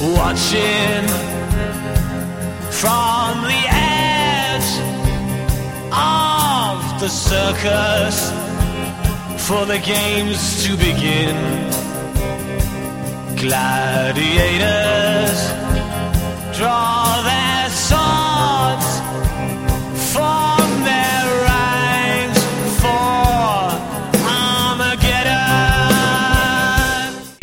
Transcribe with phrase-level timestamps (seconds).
[0.00, 1.06] watching
[2.70, 4.70] from the edge
[5.92, 8.30] of the circus
[9.48, 11.36] for the games to begin.
[13.36, 14.58] Gladiators
[16.56, 17.37] draw their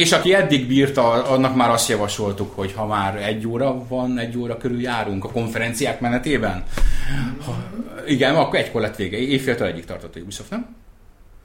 [0.06, 4.38] És aki eddig bírta, annak már azt javasoltuk, hogy ha már egy óra van, egy
[4.38, 6.64] óra körül járunk a konferenciák menetében.
[7.46, 7.64] Ha,
[8.08, 9.18] igen, akkor egykor lett vége.
[9.18, 10.76] Éjféltől egyik tartott a Ubisoft, nem?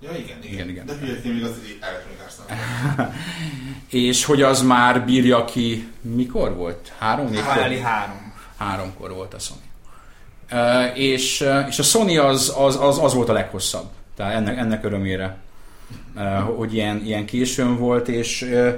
[0.01, 0.53] Ja, igen, igen.
[0.53, 0.87] Igen, igen.
[0.87, 3.13] De hülyeként még az Electronic Arts
[4.09, 6.93] És hogy az már bírja ki, mikor volt?
[6.99, 7.45] Három, négykor?
[7.45, 8.33] Hajnali három.
[8.59, 9.59] Háromkor volt a Sony.
[10.53, 13.89] Uh, és, és a Sony az, az, az, az volt a leghosszabb.
[14.17, 15.37] Tehát ennek, ennek örömére,
[16.57, 18.75] hogy ilyen, ilyen későn volt, és, uh,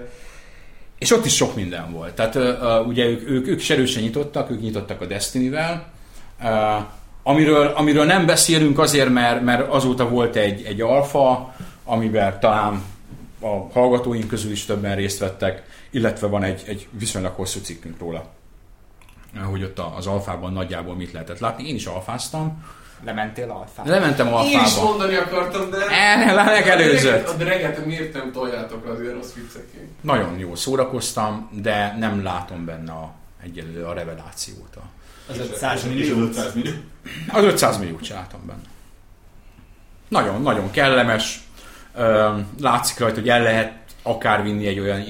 [0.98, 2.14] és ott is sok minden volt.
[2.14, 5.90] Tehát uh, ugye ők, ők, ők is erősen nyitottak, ők nyitottak a Destiny-vel,
[7.22, 12.82] amiről, amiről nem beszélünk azért, mert, mert azóta volt egy, egy alfa, amiben talán
[13.40, 18.30] a hallgatóink közül is többen részt vettek, illetve van egy, egy viszonylag hosszú cikkünk róla
[19.40, 21.68] hogy ott az alfában nagyjából mit lehetett látni.
[21.68, 22.64] Én is alfáztam.
[23.04, 23.90] Lementél alfába?
[23.90, 24.88] Lementem Én is alfába.
[24.88, 25.76] mondani akartam, de...
[25.90, 27.28] El, le- legelőzött.
[27.28, 29.88] A dreget miért nem toljátok az ilyen rossz vicceként?
[30.02, 34.76] Nagyon jól szórakoztam, de nem látom benne a, egyelőre a revelációt.
[34.76, 36.14] A- Az 500 És millió.
[36.20, 36.72] az 500 millió.
[37.32, 38.62] Az 500 milliót látom benne.
[40.08, 41.40] Nagyon, nagyon kellemes.
[42.60, 45.04] Látszik rajta, hogy el lehet akár vinni egy olyan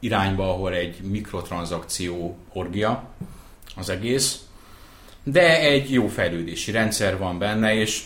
[0.00, 3.04] irányba, ahol egy mikrotranszakció orgia
[3.76, 4.38] az egész.
[5.32, 8.02] De egy jó fejlődési rendszer van benne, és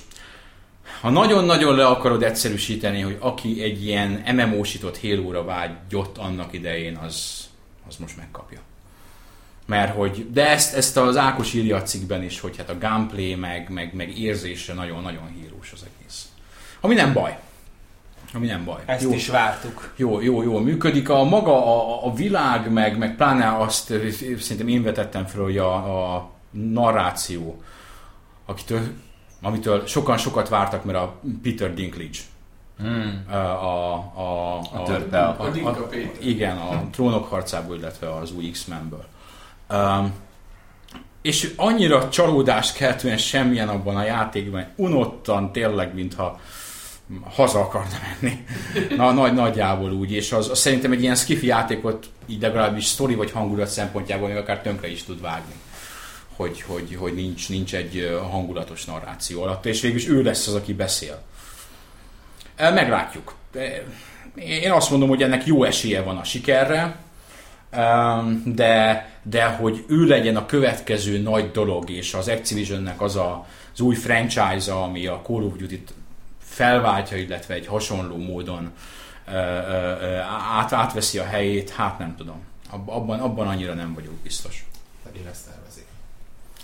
[1.00, 7.48] ha nagyon-nagyon le akarod egyszerűsíteni, hogy aki egy ilyen MMO-sított Halo-ra vágyott annak idején, az,
[7.88, 8.58] az most megkapja.
[9.66, 13.34] Mert hogy, de ezt, ezt az Ákos írja a cikkben is, hogy hát a gameplay
[13.34, 16.28] meg, meg, meg érzése nagyon-nagyon hírós az egész.
[16.80, 17.38] Ami nem baj.
[18.34, 18.80] Ami nem baj.
[18.86, 19.12] Ezt Jó.
[19.12, 19.92] is vártuk.
[19.96, 21.08] Jó, jó, jó működik.
[21.08, 23.92] A maga a, a világ, meg, meg pláne azt
[24.38, 25.74] szerintem én vetettem fel, hogy a,
[26.14, 27.62] a narráció,
[28.46, 28.80] akitől,
[29.42, 32.18] amitől sokan sokat vártak, mert a Peter Dinklage.
[32.78, 33.24] Hmm.
[33.30, 35.44] A, a, a, A törpe a.
[35.44, 36.26] A Dinka Péter.
[36.26, 39.04] Igen, a trónok harcából, illetve az új X-Menből.
[39.70, 40.12] Um,
[41.22, 46.40] és annyira csalódást keltően semmilyen abban a játékban, unottan tényleg, mintha
[47.24, 48.44] haza akarna menni.
[48.96, 53.14] Na, nagy, nagyjából úgy, és az, az szerintem egy ilyen skifi játékot így legalábbis sztori
[53.14, 55.54] vagy hangulat szempontjából még akár tönkre is tud vágni.
[56.36, 60.72] Hogy, hogy, hogy nincs, nincs egy hangulatos narráció alatt, és végülis ő lesz az, aki
[60.72, 61.22] beszél.
[62.56, 63.34] Meglátjuk.
[64.34, 66.96] Én azt mondom, hogy ennek jó esélye van a sikerre,
[68.44, 73.80] de, de hogy ő legyen a következő nagy dolog, és az Activisionnek az a, az
[73.80, 75.94] új franchise ami a Call of Duty-t
[76.42, 78.72] felváltja, illetve egy hasonló módon
[80.58, 82.40] át, átveszi a helyét, hát nem tudom.
[82.70, 84.66] Ab- Abban, abban annyira nem vagyok biztos.
[85.04, 85.84] Pedig ezt tervezik.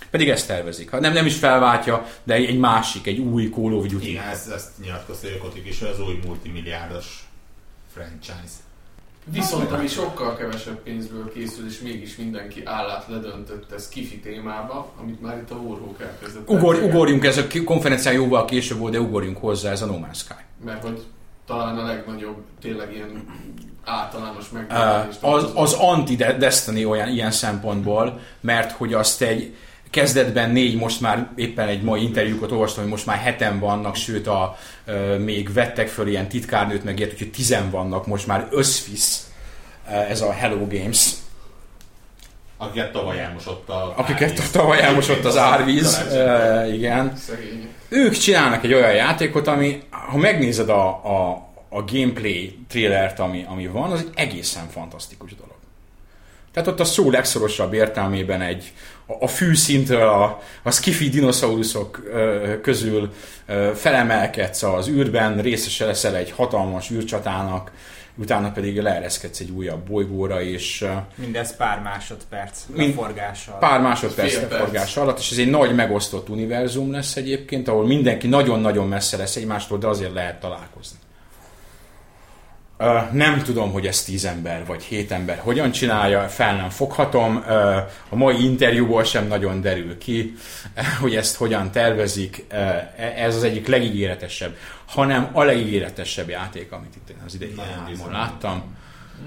[0.09, 0.91] Pedig ezt tervezik.
[0.91, 4.09] Ha Nem, nem is felváltja, de egy egy másik, egy új Call of Duty.
[4.09, 7.29] Igen, ezt, ezt nyilatkozta Kotik is, az új multimilliárdos
[7.93, 8.53] franchise.
[9.23, 15.21] Viszont ami sokkal kevesebb pénzből készül, és mégis mindenki állát ledöntött ez kifi témába, amit
[15.21, 16.49] már itt a Warhawk elkezdett.
[16.49, 20.17] Ugor, ugorjunk, ez a konferencián jóval később volt, de ugorjunk hozzá, ez a No Man's
[20.17, 20.33] Sky.
[20.65, 21.03] Mert hogy
[21.45, 23.25] talán a legnagyobb, tényleg ilyen
[23.83, 25.15] általános Uh, megjelenés.
[25.21, 29.55] az, az anti-Destiny olyan ilyen szempontból, mert hogy azt egy
[29.89, 34.27] kezdetben négy, most már éppen egy mai interjúkat olvastam, hogy most már heten vannak, sőt
[34.27, 34.57] a,
[34.87, 39.31] uh, még vettek föl ilyen titkárnőt meg ilyet, úgyhogy tizen vannak, most már összvisz
[39.87, 41.11] uh, ez a Hello Games,
[42.61, 43.93] Akiket tavaly elmosott a...
[43.97, 47.15] akiket tavaly elmosott az árvíz, uh, igen.
[47.15, 47.67] Szegény.
[47.89, 53.67] Ők csinálnak egy olyan játékot, ami, ha megnézed a, a, a gameplay trailert, ami, ami
[53.67, 55.58] van, az egy egészen fantasztikus dolog.
[56.53, 58.73] Tehát ott a szó legszorosabb értelmében egy
[59.19, 62.03] a, fűszintről a, a skifi dinoszauruszok
[62.61, 63.13] közül
[63.75, 67.71] felemelkedsz az űrben, részese leszel egy hatalmas űrcsatának,
[68.15, 70.85] utána pedig leereszkedsz egy újabb bolygóra, és
[71.15, 73.57] Mindez pár másodperc Mind- leforgással.
[73.57, 74.51] pár másodperc Fél perc.
[74.51, 79.35] leforgás alatt, és ez egy nagy megosztott univerzum lesz egyébként, ahol mindenki nagyon-nagyon messze lesz
[79.35, 80.97] egymástól, de azért lehet találkozni.
[83.11, 87.43] Nem tudom, hogy ez tíz ember vagy hét ember hogyan csinálja, fel nem foghatom.
[88.09, 90.33] A mai interjúból sem nagyon derül ki,
[91.01, 92.45] hogy ezt hogyan tervezik.
[92.49, 92.55] Ö,
[93.15, 94.55] Ez az egyik legígéretesebb,
[94.85, 97.55] hanem a legígéretesebb játék, amit itt én az idei
[97.91, 98.77] ez láttam.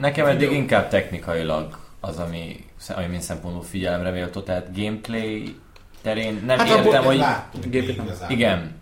[0.01, 5.57] Nekem eddig inkább technikailag az, ami, ami minden szempontból figyelemre méltó, tehát gameplay
[6.03, 7.17] terén nem Hát értem, hogy...
[7.17, 7.65] Láttunk.
[8.29, 8.81] Igen.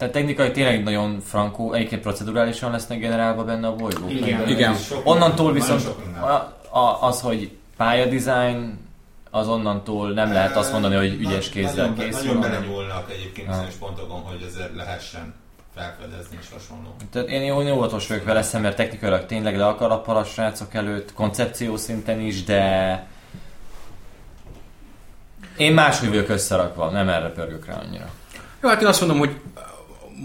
[0.00, 4.10] Tehát technikai tényleg nagyon frankó, egyébként procedurálisan lesznek generálva benne a bolygók.
[4.10, 4.38] Igen.
[4.38, 4.74] meg- Igen.
[5.04, 5.86] Onnantól viszont
[6.20, 8.78] a, a, az, hogy pályadizájn,
[9.30, 12.26] az onnantól nem lehet azt mondani, hogy ügyes kézzel nagyon készül.
[12.34, 15.34] Nagyon belenyúlnak egyébként bizonyos pontokon, hogy ezért lehessen
[15.74, 16.94] felfedezni és hasonló.
[17.12, 20.74] Tehát én jó óvatos vagyok vele szemben, mert technikailag tényleg le akar a a srácok
[20.74, 23.06] előtt, koncepció szinten is, de
[25.56, 28.08] én máshogy vagyok összerakva, nem erre pörgök rá annyira.
[28.62, 29.40] Jó, hát én azt mondom, hogy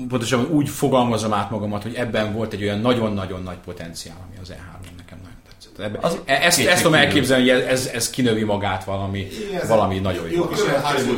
[0.10, 4.50] pontosabban úgy fogalmazom át magamat, hogy ebben volt egy olyan nagyon-nagyon nagy potenciál, ami az
[4.50, 5.80] E3 nekem nagyon tetszett.
[5.80, 9.28] Ebben, Az e- ezt, ezt tudom elképzelni, hogy ez, ez kinövi magát valami,
[9.62, 10.36] Ez valami nagyon jó.
[10.36, 11.16] Jó Következő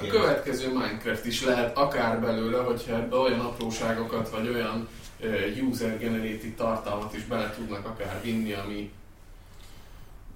[0.00, 4.88] A következő Minecraft is lehet akár belőle, hogyha ebbe olyan apróságokat, vagy olyan
[5.70, 8.90] user-generated tartalmat is bele tudnak akár vinni, ami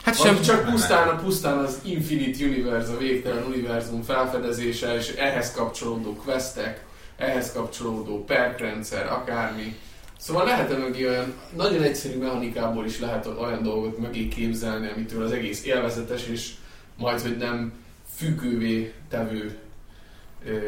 [0.04, 5.08] Hát Vagy sem, csak pusztán, a pusztán az Infinite Universe, a végtelen univerzum felfedezése, és
[5.08, 6.84] ehhez kapcsolódó questek,
[7.20, 9.76] ehhez kapcsolódó perkrendszer, akármi.
[10.18, 15.32] Szóval lehet mögé olyan, nagyon egyszerű mechanikából is lehet olyan dolgot mögé képzelni, amitől az
[15.32, 16.52] egész élvezetes, és
[16.96, 17.72] majd, hogy nem
[18.16, 19.58] függővé tevő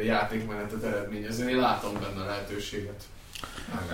[0.04, 1.40] játékmenetet eredményez.
[1.40, 3.02] Én látom benne a lehetőséget.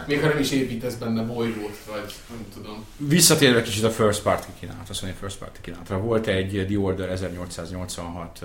[0.07, 2.85] Még ha nem is építesz benne bolygót, vagy nem tudom.
[2.97, 5.99] Visszatérve kicsit a First Party kínálat, azt mondja, First Party kínálatra.
[5.99, 8.45] Volt egy The Order 1886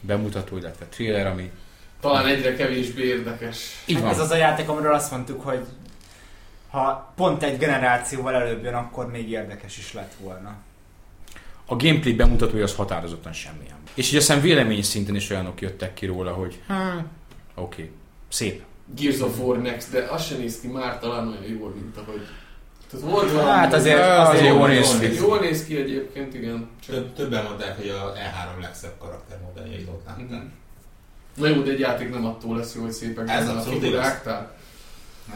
[0.00, 1.50] bemutató, illetve trailer, ami
[2.02, 3.82] Talán egyre kevésbé érdekes.
[3.86, 4.12] így Hát van.
[4.12, 5.64] ez az a játék, amiről azt mondtuk, hogy
[6.70, 10.56] ha pont egy generációval előbb jön, akkor még érdekes is lett volna.
[11.66, 13.76] A gameplay bemutatója az határozottan semmilyen.
[13.94, 17.04] És így aztán vélemény szinten is olyanok jöttek ki róla, hogy hát,
[17.54, 17.90] oké, okay,
[18.28, 18.62] szép.
[18.96, 22.26] Gears of War Next, de az sem néz ki már talán olyan jól, mint ahogy...
[22.90, 23.50] Tehát volt valami...
[23.50, 25.14] Hát azért- azért azért jól jól néz ki.
[25.14, 26.68] Jól néz ki egyébként, igen.
[26.86, 26.94] Csak...
[26.94, 30.28] Több, többen mondták, hogy a E3 legszebb karaktermodelljeit ott látták.
[30.28, 30.40] Mhm.
[31.34, 34.56] Na jó, de egy játék nem attól lesz jó, hogy szépek Ez a figurák, tehát...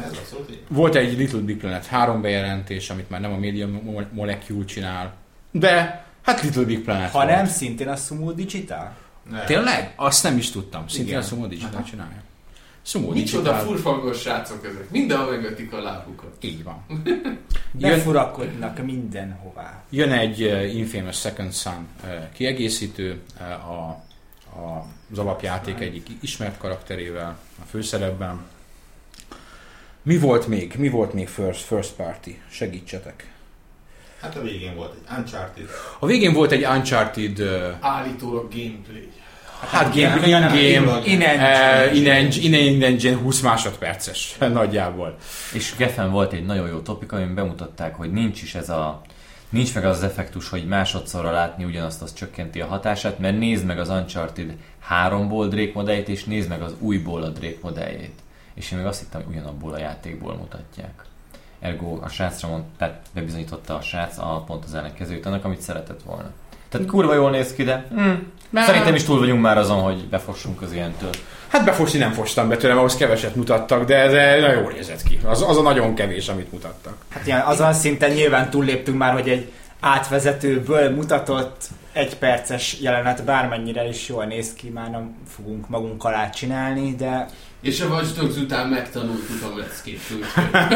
[0.04, 0.62] Ez abszolút így.
[0.68, 5.14] Volt egy Little Big Planet 3 bejelentés, amit már nem a Media Mo- Molecule csinál,
[5.50, 7.30] de hát Little Big Planet Ha volt.
[7.36, 8.96] nem, szintén a Sumo Digital?
[9.30, 9.44] Ne.
[9.44, 9.92] Tényleg?
[9.96, 10.88] Azt nem is tudtam.
[10.88, 11.20] Szintén Igen.
[11.20, 11.82] a Sumo Digital Aha.
[11.82, 12.22] csinálja.
[12.82, 14.90] Sumo Micsoda furfangos srácok ezek.
[14.90, 16.36] Mindenhol megvetik a lábukat.
[16.40, 16.84] Így van.
[17.72, 19.82] De Jön, furakodnak mindenhová.
[19.90, 24.04] jön egy uh, Infamous Second Son uh, kiegészítő, uh, a,
[25.12, 28.44] az alapjáték egyik ismert karakterével a főszerepben.
[30.02, 30.74] Mi volt még?
[30.78, 32.30] Mi volt még first, first party?
[32.50, 33.30] Segítsetek.
[34.20, 35.68] Hát a végén volt egy Uncharted.
[35.98, 39.12] A végén volt egy Uncharted uh, Állítólag gameplay.
[39.70, 45.16] Hát game, Igen, in game, in uh, in engine, in, in engine 20 másodperces nagyjából.
[45.52, 49.02] És Geffen volt egy nagyon jó topik, amin bemutatták, hogy nincs is ez a
[49.48, 53.66] nincs meg az, az effektus, hogy másodszorra látni ugyanazt, az csökkenti a hatását, mert nézd
[53.66, 54.56] meg az Uncharted
[54.90, 58.20] 3-ból Drake modelljét, és nézd meg az újból a Drake modelljét.
[58.54, 61.04] És én még azt hittem, hogy ugyanabból a játékból mutatják.
[61.58, 66.02] Ergo a srácra mond, tehát bebizonyította a srác a pont az ellenkezőt annak, amit szeretett
[66.02, 66.30] volna.
[66.68, 67.86] Tehát kurva jól néz ki, de
[68.60, 71.10] hm, szerintem is túl vagyunk már azon, hogy befossunk az ilyentől.
[71.48, 75.18] Hát befosni nem fostam be tőlem, ahhoz keveset mutattak, de, de nagyon jól nézett ki.
[75.24, 76.96] Az, az a nagyon kevés, amit mutattak.
[77.08, 83.88] Hát ilyen, azon szinten nyilván túlléptünk már, hogy egy átvezetőből mutatott egy perces jelenet bármennyire
[83.88, 87.26] is jól néz ki, már nem fogunk magunk alá csinálni, de
[87.66, 90.00] És a Watch Dogs után megtanultuk a leckét.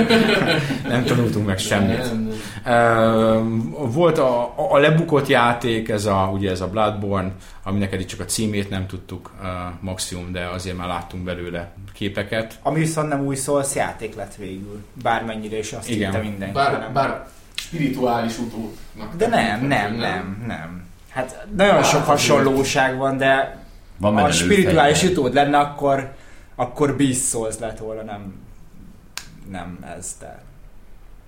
[0.89, 1.99] Nem tanultunk meg semmit.
[1.99, 3.75] Nem, nem.
[3.85, 7.33] Uh, volt a, a lebukott játék, ez a, ugye ez a Bloodborne,
[7.63, 9.47] aminek eddig csak a címét nem tudtuk uh,
[9.81, 12.59] maximum, de azért már láttunk belőle képeket.
[12.63, 16.11] ami viszont nem új Souls játék lett végül, bármennyire is azt Igen.
[16.11, 16.55] hitte mindenki.
[16.55, 19.17] Bár, hanem- bár spirituális utódnak.
[19.17, 20.89] De nem, nem, nem, nem.
[21.11, 23.59] Hát nagyon sok hasonlóság van, de
[24.01, 26.13] Van ha benne spirituális utód lenne, akkor,
[26.61, 28.35] akkor Beast Souls lett volna, nem,
[29.50, 30.43] nem ez, de...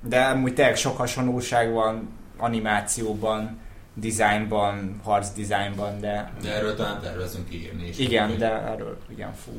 [0.08, 3.60] De amúgy tényleg sok hasonlóság van animációban,
[3.94, 7.98] dizájnban, harc dizájnban, de De erről talán tervezünk írni is.
[7.98, 9.50] igen, Hogy de erről igen fú.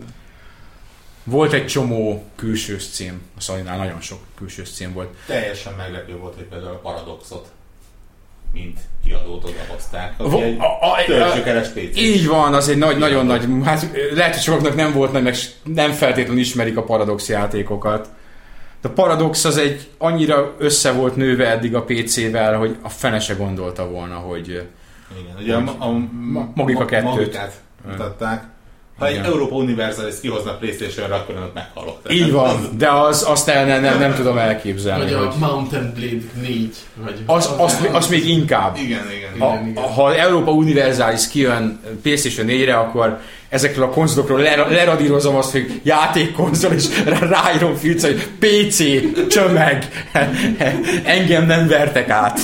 [1.24, 5.15] Volt egy csomó külsős cím, a sony nagyon sok külsős cím volt.
[5.27, 7.51] Teljesen meglepő volt, hogy például a Paradoxot
[8.54, 10.14] mint kiadót odahozták.
[10.18, 10.24] A-
[10.64, 11.42] a- a-
[11.74, 11.98] PC.
[11.98, 15.36] Így van, az egy nagy, nagyon nagy, hát lehet, hogy sokaknak nem volt nagy, meg
[15.64, 18.10] nem feltétlenül ismerik a Paradox játékokat.
[18.82, 23.20] De a Paradox az egy annyira össze volt nőve eddig a PC-vel, hogy a fene
[23.20, 25.92] se gondolta volna, hogy Igen, ugye a, a,
[26.32, 27.10] Ma- Magika kettőt.
[27.10, 27.54] Magikát
[27.92, 28.44] mutatták.
[29.00, 29.24] Ha Igen.
[29.24, 32.00] egy Európa Universalis kihozna Playstation-re, akkor önök meghalok.
[32.10, 35.94] így van, de az, azt el, nem, nem, nem tudom elképzelni, Vagy a hogy Mountain
[35.96, 36.76] Blade 4.
[36.96, 38.78] Vagy az, azt, azt még inkább.
[38.78, 39.30] Igen, igen.
[39.40, 39.84] ha, Igen, igen.
[39.84, 43.20] ha Európa Universalis kijön PlayStation 4-re, akkor
[43.50, 48.78] ezekről a konzolokról ler- leradírozom azt, hogy játékkonzol, és rá- ráírom filc, hogy PC,
[49.28, 49.88] csömeg,
[51.04, 52.40] engem nem vertek át.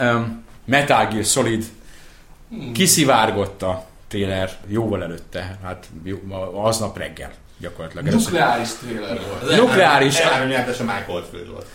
[0.00, 1.64] Um, Metal Gear Solid
[2.72, 5.86] kiszivárgott a trailer jóval előtte, hát
[6.54, 8.04] aznap reggel gyakorlatilag.
[8.14, 9.56] Nukleáris trailer volt.
[9.56, 11.66] Nukleáris- E3 nyertes a Mike Oldfield volt.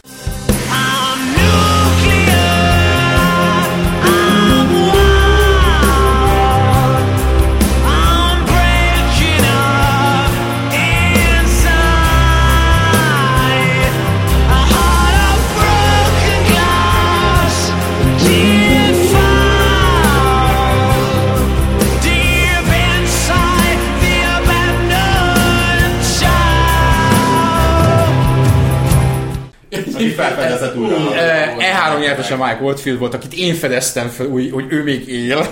[30.17, 31.15] Felfedezett újra.
[31.15, 35.07] E- E3 nyertes a Mike Oldfield volt, akit én fedeztem fel, úgy, hogy ő még
[35.07, 35.47] él,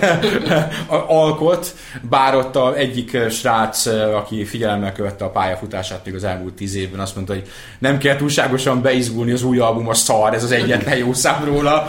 [1.06, 1.74] alkot,
[2.08, 6.54] bár ott a egyik eh, srác, eh, aki figyelemmel követte a pályafutását még az elmúlt
[6.54, 10.44] tíz évben, azt mondta, hogy nem kell túlságosan beizgulni, az új album a szar, ez
[10.44, 11.86] az egyetlen jó szám róla.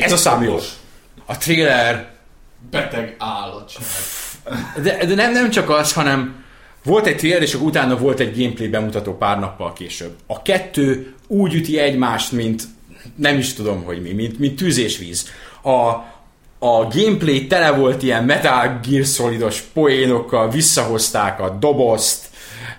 [0.00, 0.58] Ez a szám jó.
[1.26, 2.08] A trailer,
[2.70, 3.72] Beteg állat.
[4.82, 6.44] de, de nem, nem csak az, hanem
[6.84, 10.14] volt egy trailer, és utána volt egy gameplay bemutató pár nappal később.
[10.26, 12.62] A kettő úgy üti egymást, mint
[13.14, 15.28] nem is tudom, hogy mi, mint, mint tűz és víz.
[15.62, 15.88] A,
[16.66, 22.26] a gameplay tele volt ilyen Metal Gear Solidos poénokkal, visszahozták a dobozt,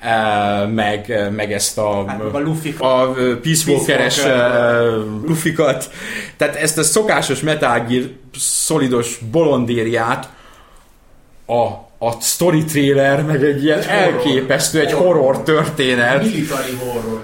[0.01, 4.21] eh, meg, eh, meg ezt a, Hát a a eh, Peace Walker-es
[5.25, 5.89] lufikat.
[6.37, 8.03] Tehát ezt a szokásos Metal Gear
[8.33, 10.29] Solidos bolondériát
[11.45, 11.63] a,
[12.05, 14.13] a story trailer, meg egy ilyen horror.
[14.13, 17.18] elképesztő, egy horror történet, Military horror.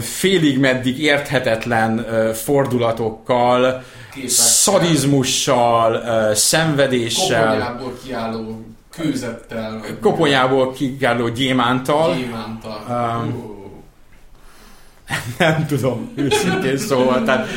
[0.00, 4.34] Félig meddig érthetetlen fordulatokkal, Képekkel.
[4.34, 9.84] szadizmussal, szenvedéssel, Koponyából kiálló kőzettel.
[10.00, 12.14] koponyából kigárló gyémántal.
[12.14, 13.20] Gyémántal.
[13.24, 13.50] Um.
[15.38, 17.24] Nem tudom, őszintén szóval.
[17.24, 17.48] Tehát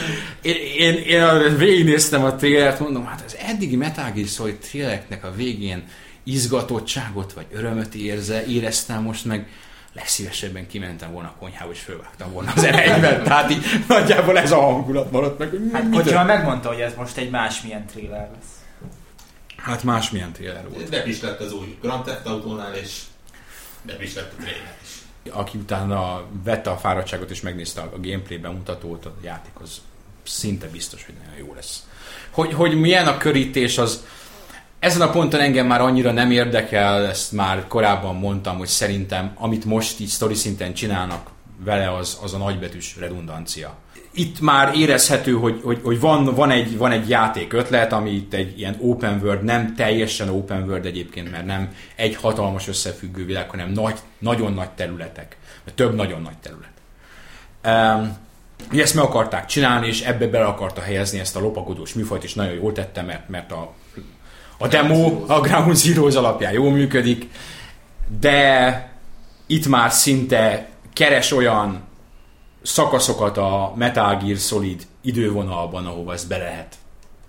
[0.42, 5.32] én, én, én végignéztem a trailert, mondom, hát az eddigi Metal Gear Solid trailereknek a
[5.36, 5.84] végén
[6.24, 9.48] izgatottságot vagy örömöt érze, éreztem most meg
[9.96, 13.24] legszívesebben kimentem volna a konyhába és fölvágtam volna az ereimet.
[13.24, 15.50] Tehát így nagyjából ez a hangulat maradt meg.
[15.50, 18.50] hogy Hát tört- megmondta, hogy ez most egy másmilyen trailer lesz.
[19.58, 20.90] hát másmilyen trailer volt.
[20.90, 23.02] De is lett az új Grand Theft Autónál, és
[23.82, 24.90] de is lett a trailer is.
[25.32, 29.82] Aki utána vette a fáradtságot és megnézte a gameplay bemutatót, a játék az
[30.24, 31.84] szinte biztos, hogy nagyon jó lesz.
[32.32, 34.06] Hogy, hogy milyen a körítés, az
[34.86, 39.66] ezen a ponton engem már annyira nem érdekel, ezt már korábban mondtam, hogy szerintem amit
[39.66, 41.30] most így sztori szinten csinálnak
[41.64, 43.76] vele, az, az a nagybetűs redundancia.
[44.14, 48.34] Itt már érezhető, hogy, hogy, hogy van, van, egy, van egy játék ötlet, ami itt
[48.34, 53.50] egy ilyen open world, nem teljesen open world egyébként, mert nem egy hatalmas összefüggő világ,
[53.50, 55.38] hanem nagy, nagyon nagy területek,
[55.76, 56.74] több nagyon nagy terület.
[57.66, 58.18] Um,
[58.80, 62.54] ezt meg akarták csinálni, és ebbe bele akarta helyezni ezt a lopakodós műfajt, és nagyon
[62.54, 63.74] jól tette, mert, mert a,
[64.58, 67.28] a demo a Ground Zeroes alapján jól működik,
[68.20, 68.90] de
[69.48, 71.84] itt már szinte keres olyan
[72.62, 76.76] szakaszokat a Metal Gear Solid idővonalban, ahova ezt be lehet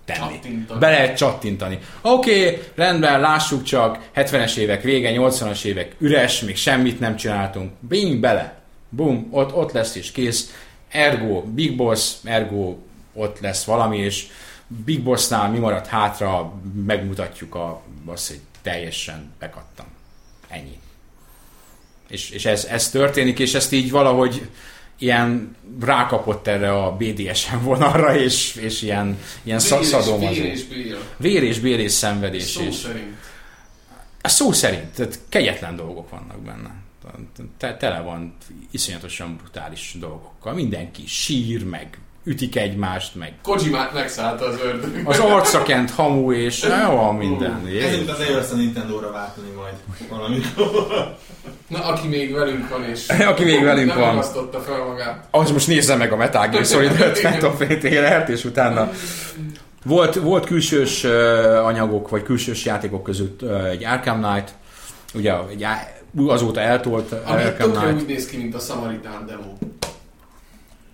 [0.05, 0.33] tenni.
[0.33, 0.79] Csattintani.
[0.79, 1.79] Be lehet csattintani.
[2.01, 7.71] Oké, okay, rendben, lássuk csak, 70-es évek vége, 80-as évek üres, még semmit nem csináltunk.
[7.79, 8.61] Bing, bele.
[8.89, 10.53] Bum, ott, ott lesz és kész.
[10.89, 12.75] Ergo Big Boss, ergo
[13.13, 14.27] ott lesz valami, és
[14.67, 16.53] Big Bossnál mi maradt hátra,
[16.85, 19.85] megmutatjuk a, azt, hogy teljesen bekattam.
[20.47, 20.79] Ennyi.
[22.07, 24.49] És, és ez, ez történik, és ezt így valahogy
[24.97, 30.17] ilyen rákapott erre a BDSM vonalra, és, és ilyen, ilyen szadomazó.
[30.17, 30.97] Vér és bél.
[31.17, 32.43] Vér és bér és szenvedés.
[32.43, 33.15] Szó és, szerint.
[34.21, 36.75] a szó szerint, tehát kegyetlen dolgok vannak benne.
[37.57, 38.35] Te, tele van
[38.71, 40.53] iszonyatosan brutális dolgokkal.
[40.53, 45.01] Mindenki sír, meg ütik egymást, meg Kojimát megszállta az ördög.
[45.03, 47.61] az arcra kent hamu, és jó, van minden.
[47.67, 47.99] Ezek Jézus.
[48.01, 49.73] után ne jössz a Nintendo-ra váltani majd
[50.09, 51.15] valamikor.
[51.67, 54.21] Na, aki még velünk van, és Aki még velünk nem van.
[54.65, 55.27] fel magát.
[55.31, 58.89] Az most nézze meg a Metal Gear Solid 5 Phantom Pain trailert, és utána
[59.85, 61.11] volt, volt külsős uh,
[61.65, 64.51] anyagok, vagy külsős játékok között uh, egy Arkham Knight,
[65.13, 65.65] ugye egy,
[66.27, 68.01] azóta eltolt Ami Arkham Knight.
[68.01, 69.53] úgy néz ki, mint a Samaritán demo.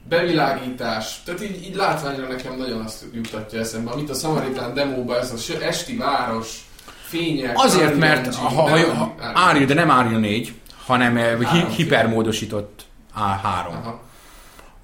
[0.10, 1.22] Bevilágítás.
[1.26, 3.92] Tehát így, így látványra nekem nagyon azt juttatja eszembe.
[3.92, 6.66] Amit a Samaritán demóban, ez a esti város,
[7.08, 7.52] fények.
[7.56, 9.16] Azért, mert ha, ha, ha.
[9.50, 10.54] Unreal, de nem Unreal 4,
[10.86, 12.86] hanem eh, hi, hipermódosított
[13.18, 13.42] A3.
[13.46, 14.02] Aha.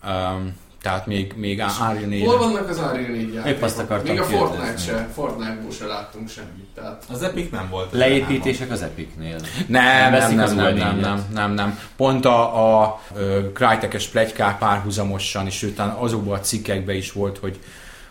[0.04, 3.58] Um, Tehát még, még Unreal 4 Hol vannak az Unreal 4 játékok?
[3.58, 4.92] Épp azt akartam Még a Fortnite kérdezni.
[4.92, 6.68] se, Fortnite-ból se láttunk semmit.
[6.76, 7.92] Tehát Az Epic nem volt.
[7.92, 9.36] Leépítések az Epicnél.
[9.68, 11.80] Nem, nem, nem, nem, nem, nem, nem, nem.
[11.96, 13.02] Pont a, a
[13.54, 17.60] Crytek-es plegykák párhuzamosan, és utána azokban a cikkekben is volt, hogy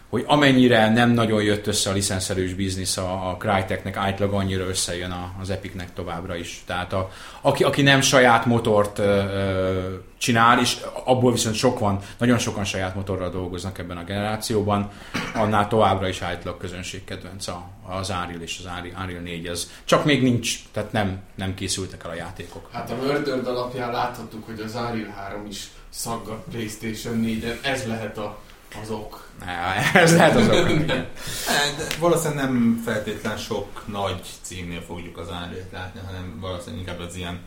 [0.08, 5.10] hogy amennyire nem nagyon jött össze a licenszelős biznisz a, a Cryteknek, átlag annyira összejön
[5.10, 6.62] a, az Epicnek továbbra is.
[6.66, 7.10] Tehát a,
[7.40, 12.64] aki, aki nem saját motort ö, ö, csinál, és abból viszont sok van, nagyon sokan
[12.64, 14.90] saját motorral dolgoznak ebben a generációban,
[15.34, 19.46] annál továbbra is átlag közönségkedvenc a- az Unreal és az Unreal 4.
[19.46, 22.68] Ez csak még nincs, tehát nem, nem készültek el a játékok.
[22.72, 27.64] Hát a Murdered alapján láthattuk, hogy az Unreal 3 is szaggat Playstation 4-en.
[27.64, 28.38] Ez lehet a,
[28.82, 29.26] az ok.
[29.44, 29.52] Ne,
[30.00, 30.70] Ez lehet az ok.
[30.70, 30.86] igen.
[31.46, 37.00] Ne, de valószínűleg nem feltétlen sok nagy címnél fogjuk az árét látni, hanem valószínűleg inkább
[37.08, 37.40] az ilyen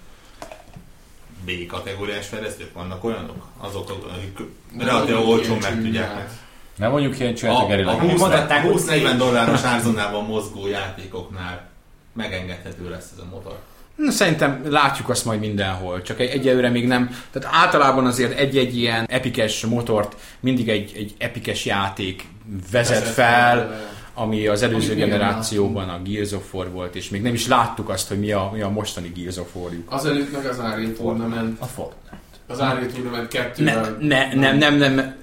[1.45, 4.39] B kategóriás fejlesztők vannak olyanok, azok, akik
[4.71, 6.29] mondjuk olcsón meg tudják.
[6.75, 8.19] Nem mondjuk ilyen csúnyát a a Lagos.
[8.19, 11.69] mondhatták, hogy 20-40 dolláros árzonában mozgó játékoknál
[12.13, 13.59] megengedhető lesz ez a motor.
[14.05, 17.15] Na, Szerintem látjuk azt majd mindenhol, csak egy, egyelőre még nem.
[17.31, 22.23] Tehát általában azért egy-egy ilyen epikes motort mindig egy, egy epikes játék
[22.71, 23.89] vezet Vezet fel, fel.
[24.13, 27.89] ami az előző nem generációban a Gears of War volt, és még nem is láttuk
[27.89, 29.91] azt, hogy mi a, mi a mostani Gears of War-juk.
[29.91, 31.59] Azelőtt meg az Unreal Tournament.
[31.59, 32.20] A Fortnite.
[32.47, 35.15] Az Unreal Tournament 2 Ne, ne, nem, nem, nem,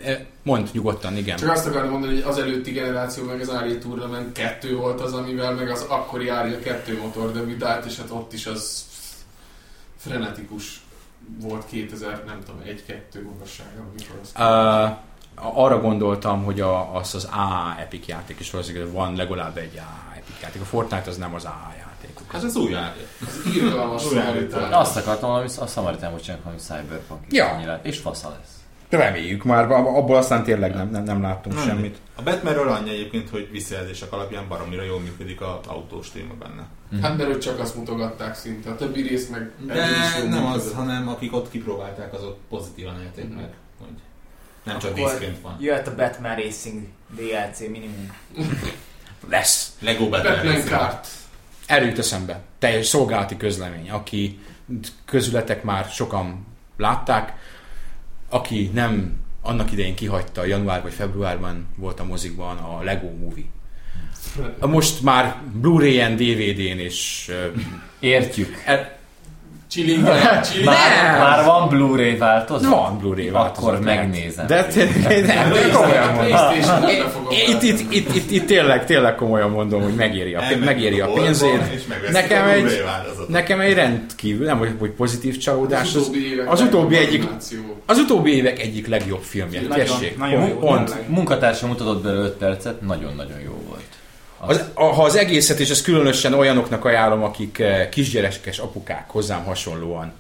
[0.43, 1.37] mondd nyugodtan, igen.
[1.37, 5.13] Csak azt akarom mondani, hogy az előtti generáció meg az Unreal Tournament 2 volt az,
[5.13, 8.87] amivel meg az akkori Unreal 2 motor debütált, és hát ott is az
[9.97, 10.81] frenetikus
[11.41, 14.33] volt 2000, nem tudom, 1-2 magassága, amikor az...
[14.37, 14.97] Uh,
[15.65, 20.08] arra gondoltam, hogy a, az az A Epic játék, és valószínűleg van legalább egy A
[20.43, 20.63] játék.
[20.63, 22.33] A Fortnite az nem az A játékuk.
[22.33, 23.07] Hát ez új játék.
[23.21, 24.73] Az irgalmas szamaritán.
[24.73, 27.49] Azt akartam, hogy a bocsánat, hogy Cyberpunk is Ja.
[27.49, 27.85] annyi lett.
[27.87, 28.53] És fasza lesz.
[28.89, 31.65] Reméljük már, abból aztán tényleg nem, nem, nem láttunk Nem.
[31.65, 31.97] semmit.
[32.15, 36.67] A Batmanről annyi egyébként, hogy visszajelzések alapján baromira jól működik a autós téma benne.
[37.03, 39.53] Hát mert ők csak azt mutogatták szinte, a többi rész meg...
[39.67, 39.75] De
[40.29, 40.73] nem az, működött.
[40.75, 43.49] hanem akik ott kipróbálták, azok pozitívan élték meg.
[43.79, 43.89] Hogy
[44.63, 45.57] nem csak Akkor díszként van.
[45.61, 46.87] Jöhet a Batman Racing
[47.17, 48.13] DLC minimum.
[49.29, 49.77] Lesz.
[49.81, 50.65] Lego Batman.
[50.65, 51.07] Kart.
[51.67, 52.41] Erőt eszembe.
[52.59, 54.39] Teljes szolgálati közlemény, aki
[55.05, 57.33] közületek már sokan látták,
[58.29, 63.45] aki nem annak idején kihagyta, január vagy februárban volt a mozikban a Lego Movie.
[64.61, 67.31] Most már Blu-ray-en, DVD-n és
[68.01, 68.63] Értjük.
[68.65, 68.98] er,
[69.71, 70.65] Chillingre, chilling.
[70.65, 72.71] Már, már van Blu-ray változat?
[72.71, 73.69] van Blu-ray változat.
[73.69, 74.47] Akkor megnézem.
[74.47, 77.33] De tényleg, nem, de komolyan mondom.
[77.49, 82.13] Itt, itt, itt, itt, itt tényleg, tényleg komolyan mondom, hogy megéri a, megéri a megveszik
[82.13, 82.85] Nekem egy,
[83.29, 86.11] nekem egy rendkívül, nem hogy, hogy pozitív csalódás, az,
[86.47, 87.29] az utóbbi egyik,
[87.87, 89.61] az utóbbi évek egyik legjobb filmje.
[89.61, 90.19] Tessék.
[91.07, 93.98] Munkatársam mutatott belőle 5 percet, nagyon-nagyon jó volt.
[94.41, 99.45] Az, a, ha az egészet, és ezt különösen olyanoknak ajánlom, akik eh, kisgyerekes apukák hozzám
[99.45, 100.13] hasonlóan,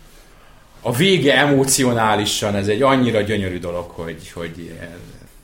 [0.82, 4.72] a vége emocionálisan, ez egy annyira gyönyörű dolog, hogy, hogy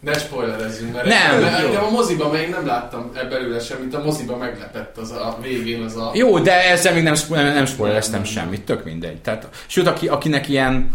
[0.01, 4.39] Ne spoilerezzünk, mert Nem, engem a moziban még nem láttam e belőle semmit, a moziban
[4.39, 6.11] meglepett az a végén az a...
[6.15, 9.21] Jó, de ezzel még nem, nem, nem spoilereztem semmit, tök mindegy.
[9.21, 10.95] Tehát, sőt, aki, akinek ilyen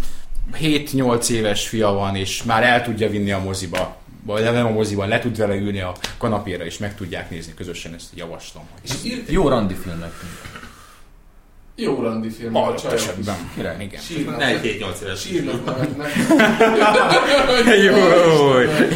[0.62, 5.08] 7-8 éves fia van, és már el tudja vinni a moziba, vagy nem a moziban,
[5.08, 8.64] le tud vele ülni a kanapéra, és meg tudják nézni közösen, ezt javaslom.
[8.82, 8.92] És
[9.28, 10.12] Jó randi filmnek.
[11.82, 13.36] Jó randi film, is esetben.
[13.56, 13.76] Király.
[13.80, 14.02] Igen.
[14.02, 15.22] sírnak, Ne egy 7-8 éves.
[15.22, 16.12] sírnak nevetnek.
[17.84, 17.96] Jó,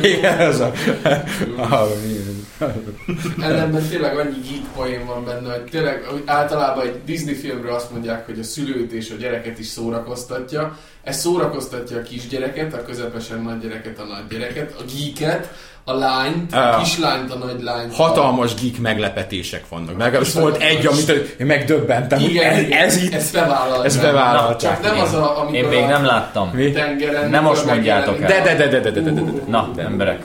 [0.02, 0.72] igen, ez a...
[3.41, 8.26] Ellenben tényleg annyi geek poén van benne, hogy tényleg általában egy Disney filmről azt mondják,
[8.26, 10.78] hogy a szülőt és a gyereket is szórakoztatja.
[11.04, 15.54] Ez szórakoztatja a kisgyereket, a közepesen nagy gyereket, a nagy gyereket, a geeket,
[15.86, 16.84] a lányt, a ah.
[16.84, 17.96] kislányt, a nagy lányt.
[17.96, 19.98] Hatalmas geek meglepetések vannak.
[19.98, 22.19] Legalábbis volt egy, amit én megdöbbentem.
[22.19, 23.86] Igen, ez, ez itt, ez bevállalták.
[23.86, 24.82] Ezt bevállalták.
[24.82, 26.50] Csak nem az, a, amikor Én még nem láttam.
[26.54, 26.72] Mi?
[26.72, 28.28] Tengeren, nem most mondjátok el.
[28.28, 29.22] De, de, de, de, de, de, de, de.
[29.22, 29.41] de.
[29.48, 30.19] Na, emberek.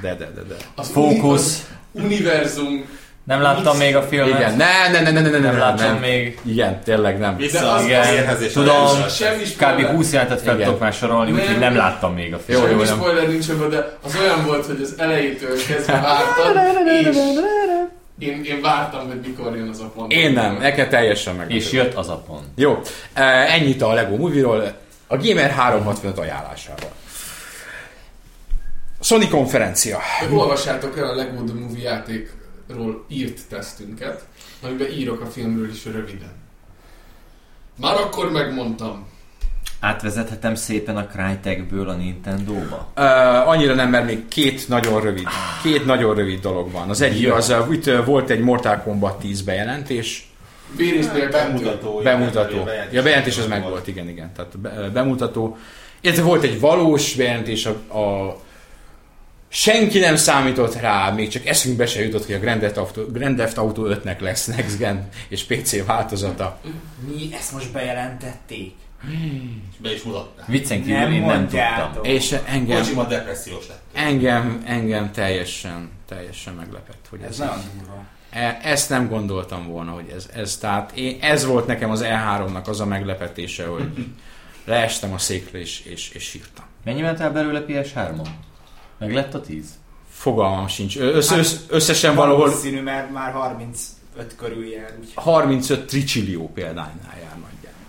[0.00, 0.54] De, de, de, de.
[0.74, 1.66] Az Fókusz.
[1.92, 2.84] Univerzum
[3.24, 4.38] nem láttam még a filmet.
[4.38, 5.96] Igen, ne, ne, ne, ne, ne, ne, Nem ne, láttam nem.
[6.00, 6.38] még.
[6.42, 7.36] Igen, tényleg nem.
[7.36, 8.86] Vissza az- az igen, érhez és a tudom.
[9.02, 9.44] Kb.
[9.46, 9.94] spoiler.
[9.94, 11.58] 20 jelentet fel tudok már sorolni, úgyhogy Nem.
[11.58, 12.70] nem láttam még a filmet.
[12.70, 16.56] jó, Semmi spoiler nincs ebben, de az olyan volt, hogy az elejétől kezdve vártad,
[17.00, 17.16] és
[18.18, 20.12] én, én vártam, hogy mikor jön az a pont.
[20.12, 21.50] Én nem, nekem teljesen meg.
[21.52, 22.44] És jött az a pont.
[22.56, 22.80] Jó,
[23.12, 24.72] eh, ennyit a Lego Movie-ról.
[25.06, 26.90] A Gamer 365 ajánlásával.
[29.00, 29.98] Sony konferencia.
[30.32, 31.90] Olvassátok el a Lego The Movie
[32.68, 34.26] játékról írt tesztünket,
[34.62, 36.32] amiben írok a filmről is röviden.
[37.80, 39.06] Már akkor megmondtam.
[39.80, 42.88] Átvezethetem szépen a Crytekből a Nintendo-ba?
[42.96, 45.26] Uh, annyira nem, mert még két nagyon rövid,
[45.62, 46.90] két nagyon rövid dolog van.
[46.90, 47.34] Az egyik Jó.
[47.34, 50.28] az, uh, itt uh, volt egy Mortal Kombat 10 bejelentés,
[50.76, 52.00] Bérésznél Bemutató.
[52.02, 52.68] bemutató.
[52.90, 54.32] Ja, bejelentés az meg volt, igen, igen.
[54.36, 55.56] Tehát be, bemutató.
[56.00, 58.36] Illetve volt egy valós bejelentés, a, a
[59.54, 63.36] senki nem számított rá, még csak eszünkbe se jutott, hogy a Grand Theft Auto, Grand
[63.36, 66.60] Theft Auto 5-nek lesz Next Gen és PC változata.
[67.08, 68.74] Mi ezt most bejelentették?
[69.72, 70.46] És be is mutatták.
[70.46, 72.04] Viccen kívül Nem én nem tudtam.
[72.04, 73.82] És engem, Kojima depressziós lett.
[73.92, 78.04] engem, engem teljesen, teljesen meglepett, hogy Ez ez, nagyon durva.
[78.30, 82.64] E- Ezt nem gondoltam volna, hogy ez, ez tehát én, ez volt nekem az E3-nak
[82.64, 83.88] az a meglepetése, hogy
[84.64, 86.64] leestem a székre és, és, és sírtam.
[86.84, 88.26] Mennyi ment el belőle PS3-on?
[89.04, 89.64] Meg lett a 10?
[90.10, 90.98] Fogalmam sincs.
[90.98, 97.38] Össz, össz, összesen valahol Valószínű, mert már 35 körül jár, úgyhogy 35 tricsillió példánynál jár
[97.38, 97.86] nagyjából.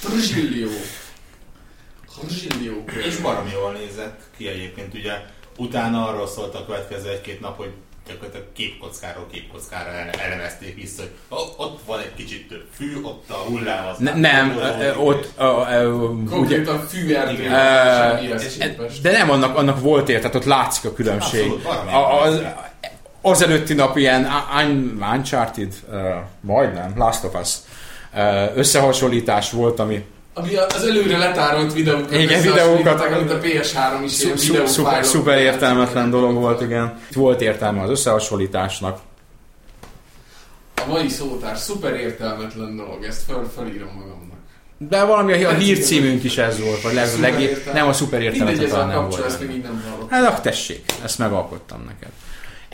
[0.00, 0.68] Trizsillió.
[2.18, 2.84] Trizsillió.
[3.06, 5.12] És baromi jól nézett ki egyébként, ugye
[5.56, 7.70] utána arról szólt a következő egy-két nap, hogy
[8.08, 13.34] gyakorlatilag képkockáról képkockára ele- elemezték vissza, hogy ott van egy kicsit több fű, ott a
[13.34, 13.98] hullám az...
[13.98, 14.58] Ne, nem,
[14.98, 15.98] ott ö,
[16.30, 19.02] ugye, semmihez képest.
[19.02, 21.50] de nem annak, annak volt ér, tehát ott látszik a különbség.
[21.52, 24.28] Abszolút, A, az, előtti nap ilyen
[24.64, 25.96] un, Uncharted, uh,
[26.40, 27.54] majdnem, Last of Us
[28.14, 30.04] uh, összehasonlítás volt, ami
[30.38, 35.38] Ami az előre letárolt videókat Igen, videókat- amit a PS3 is ilyen szu- szuper, szuper
[35.38, 36.98] értelmetlen dolog volt, igen.
[37.14, 38.98] Volt értelme az összehasonlításnak.
[40.76, 44.36] A mai szótár szuper értelmetlen dolog, ezt föl, felírom magamnak.
[44.78, 48.66] De valami a, a hírcímünk is ez volt, vagy leg, nem a szuper Mindegy, értelmetlen
[48.66, 49.48] ez a nem kapcsol, ezt volt.
[49.48, 50.08] még így nem hallottam.
[50.22, 52.10] Hát tessék, ezt megalkottam neked.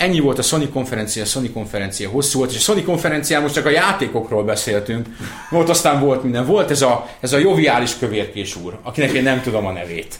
[0.02, 3.54] Ennyi volt a Sony konferencia, a Sony konferencia hosszú volt, és a Sony konferencián most
[3.54, 5.06] csak a játékokról beszéltünk.
[5.50, 6.46] Volt aztán volt minden.
[6.46, 10.18] Volt ez a, ez a joviális kövérkés úr, akinek én nem tudom a nevét.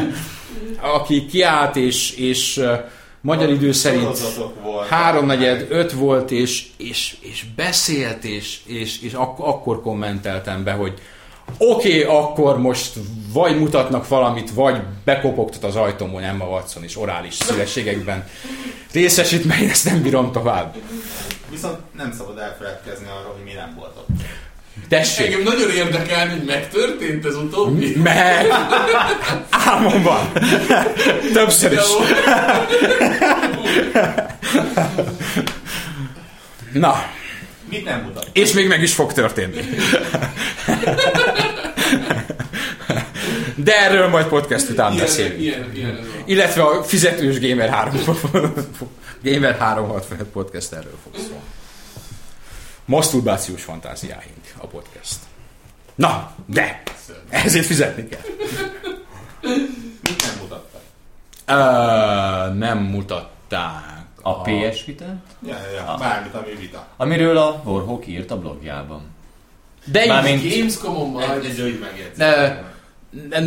[0.96, 2.60] Aki kiállt, és, és
[3.20, 4.18] magyar idő szerint
[4.88, 10.94] háromnegyed, öt volt, és, és, és beszélt, és, és, és ak- akkor kommenteltem be, hogy
[11.58, 12.92] oké, okay, akkor most
[13.32, 18.28] vagy mutatnak valamit, vagy bekopogtat az ajtómon Emma Watson és orális szülességekben
[18.92, 20.74] részesít, mert én ezt nem bírom tovább.
[21.50, 24.08] Viszont nem szabad elfeledkezni arról, hogy mi nem volt ott.
[24.88, 25.26] Tessék!
[25.26, 27.96] Engem nagyon érdekel, hogy megtörtént ez utóbbi.
[27.96, 28.46] Meg!
[29.50, 30.32] Álmomban!
[31.32, 31.78] Többször is.
[36.72, 36.94] Na,
[37.70, 38.28] Mit nem mutat?
[38.32, 39.60] és még meg is fog történni.
[43.54, 45.40] De erről majd podcast után Ilyen, beszélünk.
[45.40, 45.98] ilyen, ilyen.
[46.24, 47.94] Illetve a fizetős Gamer 3
[49.22, 51.40] Gamer 365 podcast erről fog szólni.
[52.84, 55.16] Masturbációs fantáziáink a podcast.
[55.94, 56.82] Na, de!
[57.28, 58.20] Ezért fizetni kell.
[60.02, 60.80] Mit nem mutattak?
[61.48, 63.99] Uh, nem mutatták.
[64.22, 65.04] A PS Vita,
[65.46, 65.96] Ja, ja, ja.
[65.98, 66.86] Bármit, ami vita.
[66.96, 69.00] amiről a Warhawk írt a blogjában.
[69.84, 72.16] De Mármint- Gamescom-on Egy, majd egy rövid megjegyzés.
[72.16, 72.68] Ne-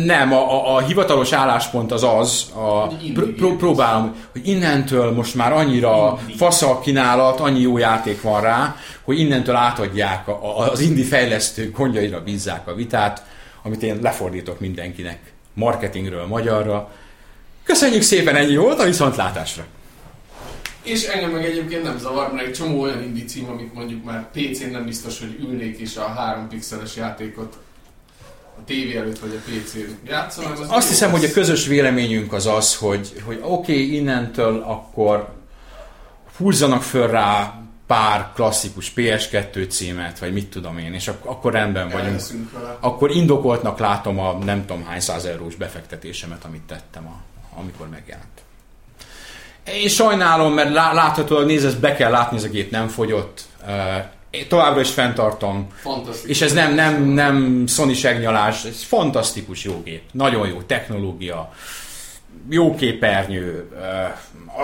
[0.04, 5.34] nem, a, a, a hivatalos álláspont az az, a, pr- pr- próbálom, hogy innentől most
[5.34, 10.70] már annyira fasz a kínálat, annyi jó játék van rá, hogy innentől átadják a, a,
[10.70, 13.24] az indie fejlesztők gondjaira bízzák a vitát,
[13.62, 16.90] amit én lefordítok mindenkinek marketingről magyarra.
[17.62, 19.64] Köszönjük szépen, ennyi volt a viszontlátásra.
[20.84, 24.30] És engem meg egyébként nem zavar, mert egy csomó olyan indie cím, amit mondjuk már
[24.30, 27.58] PC-n nem biztos, hogy ülnék és a 3 pixeles játékot
[28.58, 30.44] a tévé előtt vagy a PC-n játszom.
[30.52, 31.20] az Azt hiszem, lesz.
[31.20, 35.34] hogy a közös véleményünk az az, hogy, hogy oké, okay, innentől akkor
[36.36, 41.88] húzzanak föl rá pár klasszikus PS2 címet, vagy mit tudom én, és ak- akkor rendben
[41.88, 42.20] vagyunk.
[42.80, 47.22] Akkor indokoltnak látom a nem tudom hány száz eurós befektetésemet, amit tettem, a,
[47.58, 48.42] amikor megjelent.
[49.66, 53.42] Én sajnálom, mert lá, láthatóan nézd, ezt be kell látni, ez a gép nem fogyott.
[54.30, 56.30] Én továbbra is fenntartom, Fantasztikus.
[56.30, 60.02] és ez nem, nem, nem Sony segnyalás, ez fantasztikus jó gép.
[60.12, 61.52] Nagyon jó technológia,
[62.50, 63.70] jó képernyő,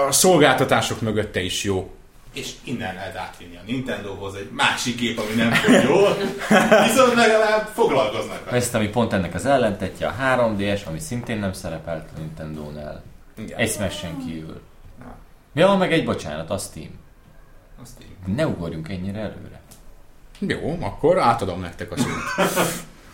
[0.08, 1.90] a szolgáltatások mögötte is jó.
[2.34, 6.16] És innen lehet átvinni a Nintendohoz egy másik gép, ami nem fog jól,
[6.86, 8.56] viszont legalább foglalkoznak vele.
[8.56, 13.02] Ezt, ami pont ennek az ellentetje, a 3DS, ami szintén nem szerepelt a Nintendo-nál.
[13.56, 14.60] Egy Smash-en kívül.
[15.54, 16.90] Ja, meg egy bocsánat, a Steam.
[17.82, 18.34] Azt így.
[18.34, 19.60] Ne ugorjunk ennyire előre.
[20.38, 22.08] Jó, akkor átadom nektek a szót.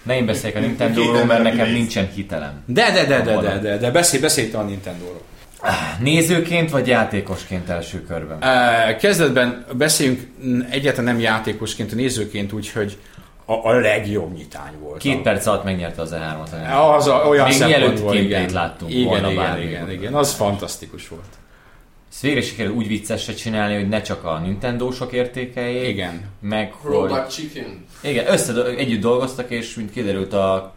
[0.02, 2.62] Ne én beszéljek a Nintendo-ról, mert nekem nincsen hitelem.
[2.66, 5.22] De, de, de, de, de, de, de beszélj, beszélj te a Nintendo-ról.
[6.00, 8.38] Nézőként vagy játékosként első körben?
[8.98, 10.20] Kezdetben beszéljünk
[10.70, 12.98] egyáltalán nem játékosként, a nézőként, úgyhogy
[13.44, 15.00] a, a legjobb nyitány volt.
[15.00, 16.96] Két A- perc alatt megnyerte az E3-at.
[16.96, 18.52] az a, olyan Még mielőtt gameplayt igen.
[18.52, 21.24] láttunk igen, volna igen, igen, igen, az fantasztikus volt.
[22.16, 26.22] Ezt végre sikerült úgy viccesre csinálni, hogy ne csak a Nintendo-sok értékeljék, Igen.
[26.40, 26.92] meg hogy...
[26.92, 27.84] Robot Chicken.
[28.00, 30.74] Igen, össze, együtt dolgoztak, és mint kiderült, a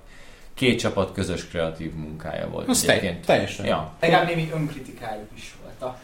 [0.53, 2.67] két csapat közös kreatív munkája volt.
[2.67, 3.65] Az te, teljesen.
[3.65, 3.93] Ja.
[3.99, 5.99] Legalább némi önkritikájuk is volt a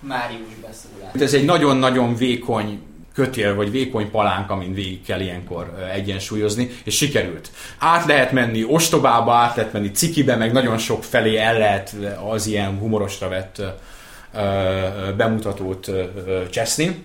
[0.00, 1.12] Máriós beszólás.
[1.20, 2.82] Ez egy nagyon-nagyon vékony
[3.14, 7.50] kötél, vagy vékony palánk, amin végig kell ilyenkor egyensúlyozni, és sikerült.
[7.78, 11.96] Át lehet menni ostobába, át lehet menni cikibe, meg nagyon sok felé el lehet
[12.28, 13.62] az ilyen humorosra vett
[15.16, 15.90] bemutatót
[16.50, 17.04] cseszni.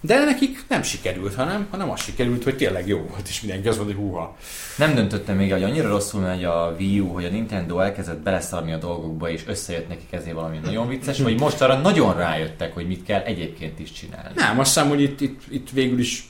[0.00, 3.78] De nekik nem sikerült, hanem, hanem az sikerült, hogy tényleg jó volt, és mindenki azt
[3.78, 4.36] mondta, hogy húha.
[4.76, 8.72] Nem döntöttem még, hogy annyira rosszul megy a Wii U, hogy a Nintendo elkezdett beleszarni
[8.72, 12.86] a dolgokba, és összejött nekik ezért valami nagyon vicces, vagy most arra nagyon rájöttek, hogy
[12.86, 14.28] mit kell egyébként is csinálni.
[14.34, 16.28] Nem, azt hiszem, hogy itt, itt, itt végül is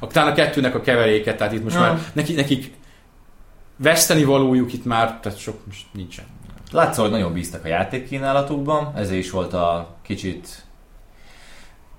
[0.00, 1.80] a, talán a kettőnek a keveréke, tehát itt most Ja.
[1.80, 2.72] már neki, nekik
[3.76, 6.24] veszteni valójuk itt már, tehát sok most nincsen.
[6.70, 10.66] Látszol, hogy nagyon bíztak a játékkínálatukban, ezért is volt a kicsit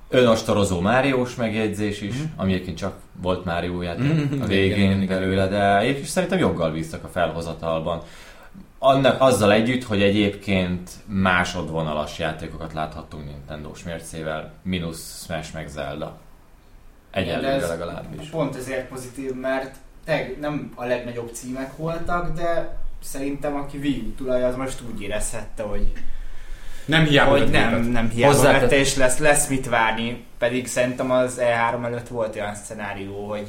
[0.10, 5.47] önostorozó Máriós megjegyzés is, ami egyébként csak volt Mário játék Mhm, a végén igen, belőle,
[5.47, 8.01] de egyébként szerintem joggal bíztak a felhozatalban.
[8.79, 16.17] Annak azzal együtt, hogy egyébként másodvonalas játékokat láthattunk Nintendo-s mércével, mínusz Smash meg Zelda.
[17.12, 18.29] Egyelőre Ez legalábbis.
[18.29, 24.15] Pont ezért pozitív, mert teg, nem a legnagyobb címek voltak, de szerintem aki Wii U
[24.15, 25.91] tulaj, az most úgy érezhette, hogy,
[26.85, 27.91] Nem hiába hogy nem, népet.
[27.91, 30.23] nem hiába Hozzátett- vette, és lesz, lesz mit várni.
[30.38, 33.47] Pedig szerintem az E3 előtt volt olyan szenárió, hogy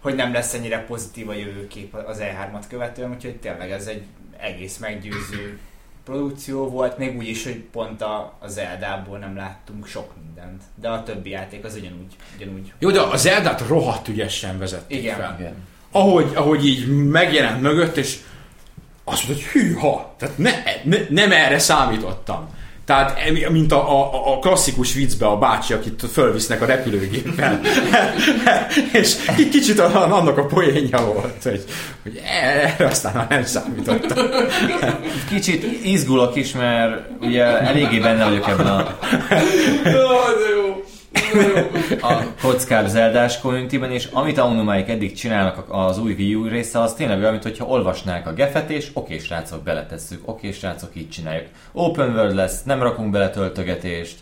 [0.00, 4.02] hogy nem lesz ennyire pozitív a jövőkép az E3-at követően, úgyhogy tényleg ez egy
[4.38, 5.58] egész meggyőző
[6.04, 10.88] produkció volt, még úgy is, hogy pont a, a Zeldából nem láttunk sok mindent, de
[10.88, 15.16] a többi játék az ugyanúgy, ugyanúgy Jó, de a Zeldát rohadt ügyesen vezették Igen.
[15.16, 15.36] fel.
[15.38, 15.54] Igen.
[15.90, 18.18] Ahogy, ahogy így megjelent mögött, és
[19.04, 20.50] azt mondta, hogy hűha, tehát ne,
[20.84, 22.48] ne, nem erre számítottam.
[22.86, 27.60] Tehát mint a, a, a klasszikus viccbe a bácsi, akit fölvisznek a repülőgéppel.
[28.92, 31.64] és egy kicsit a- annak a poénja volt, hogy,
[32.02, 34.26] hogy erre aztán már nem számítottam.
[35.32, 38.98] Kicsit izgulok is, mert ugye eléggé benne vagyok ebben a
[42.00, 46.80] a kockább Zeldás communityben, és amit a Onumáik eddig csinálnak az új Wii U része,
[46.80, 51.46] az tényleg olyan, mintha olvasnák a gefet, és oké srácok, beletesszük, oké srácok, így csináljuk.
[51.72, 54.18] Open world lesz, nem rakunk bele töltögetést,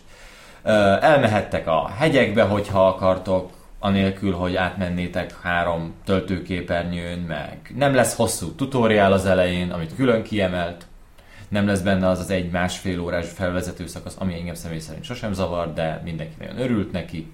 [1.01, 9.11] elmehettek a hegyekbe, hogyha akartok, anélkül, hogy átmennétek három töltőképernyőn, meg nem lesz hosszú tutoriál
[9.11, 10.85] az elején, amit külön kiemelt,
[11.51, 15.33] nem lesz benne az az egy másfél órás felvezető szakasz, ami engem személy szerint sosem
[15.33, 17.31] zavar, de mindenki nagyon örült neki.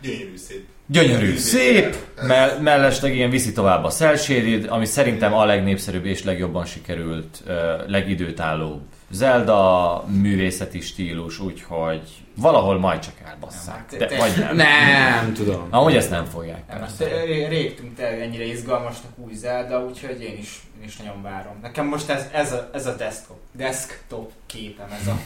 [0.00, 0.64] Gyönyörű szép.
[0.86, 6.24] Gyönyörű, szép, me- mellesleg ilyen viszi tovább a Cell Shaded, ami szerintem a legnépszerűbb és
[6.24, 7.42] legjobban sikerült,
[7.86, 13.90] legidőtállóbb Zelda művészeti stílus, úgyhogy valahol majd csak elbasszák.
[13.90, 14.56] Nem, De, te- vagy nem.
[14.56, 15.66] Nem tudom.
[15.70, 16.62] Amúgy ezt nem fogják.
[16.68, 21.22] Nem, azt ré- régtünk tényleg ennyire izgalmasnak új Zelda, úgyhogy én is, én is nagyon
[21.22, 21.52] várom.
[21.62, 25.18] Nekem most ez, ez, a, ez a desktop, desktop képem, ez a,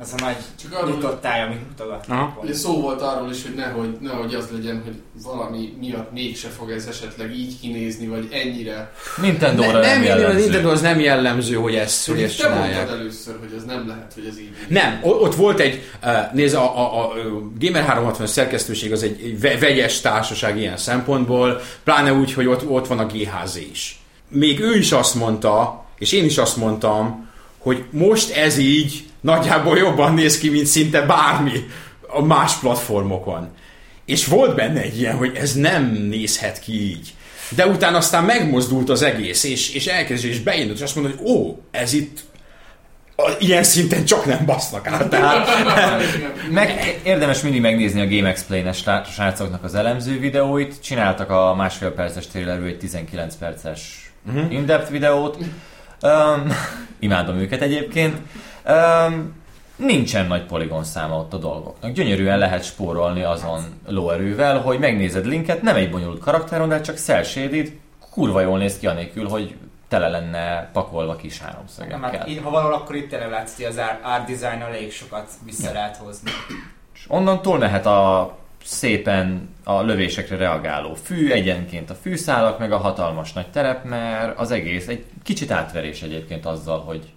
[0.00, 2.42] ez a nagy Csak arról- nyitott táj, amit mutogatnak.
[2.42, 6.70] Ugye szó volt arról is, hogy nehogy, nehogy az legyen, hogy valami miatt mégse fog
[6.70, 8.92] ez esetleg így kinézni, vagy ennyire.
[9.20, 10.36] Nintendo-ra Ne, nem, nem, jellemző.
[10.36, 12.88] a Nintendo az nem jellemző, hogy ezt, hogy ezt Te csinálják.
[12.88, 15.82] először, hogy ez nem lehet, hogy ez így Nem, ott volt egy,
[16.32, 17.12] nézd, a, a, a
[17.58, 22.66] Gamer 360 szerkesztőség az egy egy ve- vegyes társaság ilyen szempontból, pláne úgy, hogy ott,
[22.68, 24.00] ott van a GHZ is.
[24.28, 29.78] Még ő is azt mondta, és én is azt mondtam, hogy most ez így nagyjából
[29.78, 31.66] jobban néz ki, mint szinte bármi
[32.08, 33.48] a más platformokon.
[34.04, 37.14] És volt benne egy ilyen, hogy ez nem nézhet ki így.
[37.48, 41.26] De utána aztán megmozdult az egész, és, és elkezdő, és beindult, és azt mondta, hogy
[41.30, 42.20] ó, ez itt
[43.38, 45.08] ilyen szinten csak nem basznak át.
[45.08, 45.48] Tehát,
[46.50, 50.80] Meg érdemes mindig megnézni a Game Explain-es srácoknak az elemző videóit.
[50.82, 54.52] Csináltak a másfél perces trailerről egy 19 perces uh-huh.
[54.52, 55.36] in-depth videót.
[56.02, 56.52] Um,
[57.00, 58.16] imádom őket egyébként.
[58.68, 59.32] Um,
[59.76, 61.90] nincsen nagy poligon száma ott a dolgoknak.
[61.92, 67.22] Gyönyörűen lehet spórolni azon lóerővel, hogy megnézed linket, nem egy bonyolult karakteron, de csak cel
[67.22, 67.72] shaded,
[68.10, 69.54] kurva jól néz ki anélkül, hogy
[69.88, 72.00] tele lenne pakolva kis Nem, háromszögekkel.
[72.18, 75.72] hát, így, ha valahol, akkor itt tényleg látszik, az art design elég sokat vissza Ja.
[75.72, 76.30] lehet hozni.
[76.94, 83.32] És onnantól mehet a szépen a lövésekre reagáló fű, egyenként a fűszálak, meg a hatalmas
[83.32, 87.12] nagy terep, mert az egész egy kicsit átverés egyébként azzal, hogy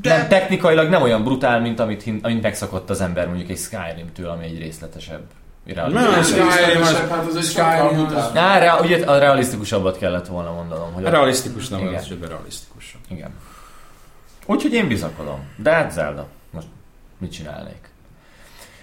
[0.00, 0.16] De...
[0.16, 4.44] nem, technikailag nem olyan brutál, mint amit, amit megszokott az ember mondjuk egy Skyrim-től, ami
[4.44, 5.22] egy részletesebb
[5.66, 6.30] realisztikus.
[6.32, 8.36] Nem, Skyrim az- hát az egy Skyrim brutál.
[8.38, 10.92] Á, rea- ugye a realisztikusabbat kellett volna mondanom.
[10.92, 11.94] Hogy Realisztikus, nem Igen.
[11.94, 12.96] az esetben realisztikus.
[13.08, 13.30] Igen.
[14.46, 15.48] Úgyhogy én bizakodom.
[15.56, 16.26] De hát Zelda.
[16.50, 16.66] Most
[17.18, 17.90] mit csinálnék?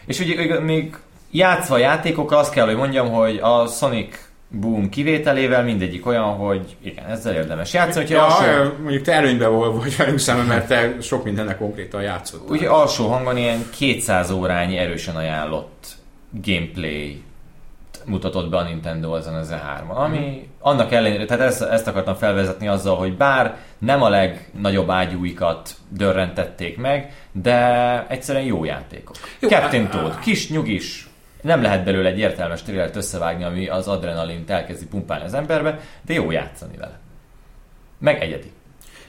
[0.05, 0.97] És ugye ugye még
[1.31, 6.75] játszva a játékokkal azt kell, hogy mondjam, hogy a Sonic Boom kivételével mindegyik olyan, hogy
[6.81, 8.09] igen, ezzel érdemes játszani.
[8.09, 12.47] Ja, alsó, mondjuk te előnyben vagy velünk szemben, mert te sok mindennek konkrétan játszottál.
[12.49, 15.87] ugye alsó hangon ilyen 200 órányi erősen ajánlott
[16.43, 17.23] gameplay
[18.05, 22.67] mutatott be a Nintendo ezen az E3-on, ami annak ellenére, tehát ezt, ezt akartam felvezetni
[22.67, 29.15] azzal, hogy bár nem a legnagyobb ágyúikat dörrentették meg, de egyszerűen jó játékok.
[29.39, 31.07] Jó, Captain Toad, kis, nyugis,
[31.45, 36.13] nem lehet belőle egy értelmes trillert összevágni, ami az adrenalint elkezdi pumpálni az emberbe, de
[36.13, 36.99] jó játszani vele.
[37.99, 38.51] Meg egyedi.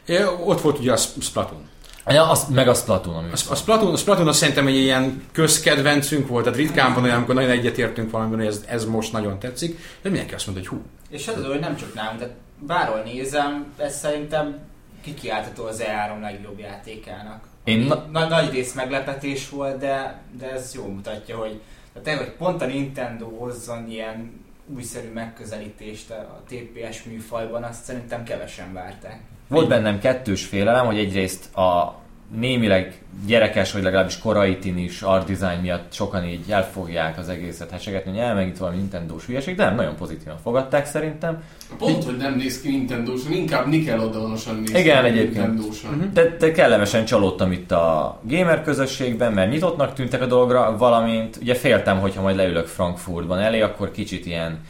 [0.06, 1.68] Ja, ott volt ugye a Sp- Splatoon.
[2.06, 5.22] Ja, az, meg a Splatoon, ami A, a Splatoon, a Splatoon azt szerintem egy ilyen
[5.32, 9.38] közkedvencünk volt, tehát ritkán van olyan, amikor nagyon egyetértünk valamiben, hogy ez, ez most nagyon
[9.38, 13.02] tetszik, de mindenki azt mondta, hogy hú, És az, hogy nem csak nálunk, tehát bárhol
[13.04, 14.58] nézem, ez szerintem
[15.02, 17.44] kikiáltató az E3 legjobb játékának.
[17.64, 21.60] Én na- nagy rész meglepetés volt, de, de ez jól mutatja, hogy,
[22.02, 28.72] tehát, hogy pont a Nintendo hozzon ilyen újszerű megközelítést a TPS műfajban, azt szerintem kevesen
[28.72, 29.20] várták.
[29.48, 31.98] Volt bennem kettős félelem, hogy egyrészt a
[32.34, 38.10] némileg gyerekes, vagy legalábbis korai is art design miatt sokan így elfogják az egészet hesegetni,
[38.10, 41.42] hogy elmegint valami Nintendo-s hülyeség, de nem, nagyon pozitívan fogadták szerintem.
[41.78, 45.46] Pont, hogy nem néz ki Nintendo-san, inkább Nickelodeonosan néz Igen, ki egyébként.
[45.46, 46.10] Nintendo-san.
[46.12, 51.54] De, de kellemesen csalódtam itt a gamer közösségben, mert nyitottnak tűntek a dologra, valamint ugye
[51.54, 54.60] féltem, hogyha majd leülök Frankfurtban elé, akkor kicsit ilyen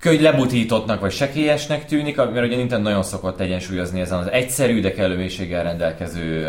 [0.00, 4.92] könny lebutítottnak vagy sekélyesnek tűnik, mert ugye Nintendo nagyon szokott egyensúlyozni ezen az egyszerű, de
[4.92, 6.46] kellő mélységgel rendelkező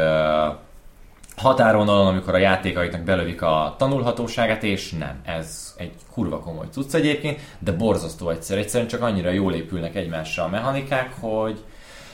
[1.35, 5.21] határvonalon, amikor a játékaiknak belövik a tanulhatóságát, és nem.
[5.25, 8.57] Ez egy kurva komoly cucc egyébként, de borzasztó egyszer.
[8.57, 11.63] Egyszerűen csak annyira jól épülnek egymással a mechanikák, hogy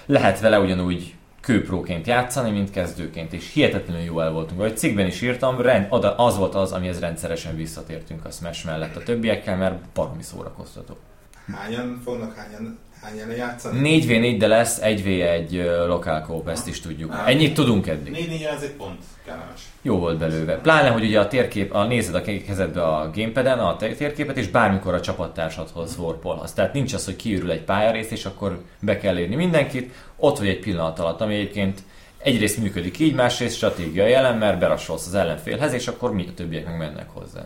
[0.06, 4.60] lehet vele ugyanúgy kőpróként játszani, mint kezdőként, és hihetetlenül jó el voltunk.
[4.60, 9.04] Vagy cikkben is írtam, rend, az volt az, amihez rendszeresen visszatértünk a Smash mellett a
[9.04, 10.98] többiekkel, mert baromi szórakoztató.
[11.54, 14.02] Hányan fognak hányan, hányan játszani?
[14.04, 17.14] 4v4, de lesz 1v1 ö, lokál kóp, ezt is tudjuk.
[17.14, 17.26] Á.
[17.26, 18.12] Ennyit tudunk eddig.
[18.12, 19.62] 4 4 ez egy pont kellemes.
[19.82, 20.56] Jó volt belőle.
[20.56, 24.94] Pláne, hogy ugye a térkép, a, nézed a kezedbe a gamepad a térképet, és bármikor
[24.94, 26.54] a csapattársadhoz warpolhatsz.
[26.54, 29.94] Tehát nincs az, hogy kiürül egy pályarészt, és akkor be kell érni mindenkit.
[30.16, 31.84] Ott vagy egy pillanat alatt, ami egyébként
[32.18, 36.66] egyrészt működik így, másrészt stratégiai elem, mert berasolsz az ellenfélhez, és akkor mi a többiek
[36.66, 37.46] meg mennek hozzá.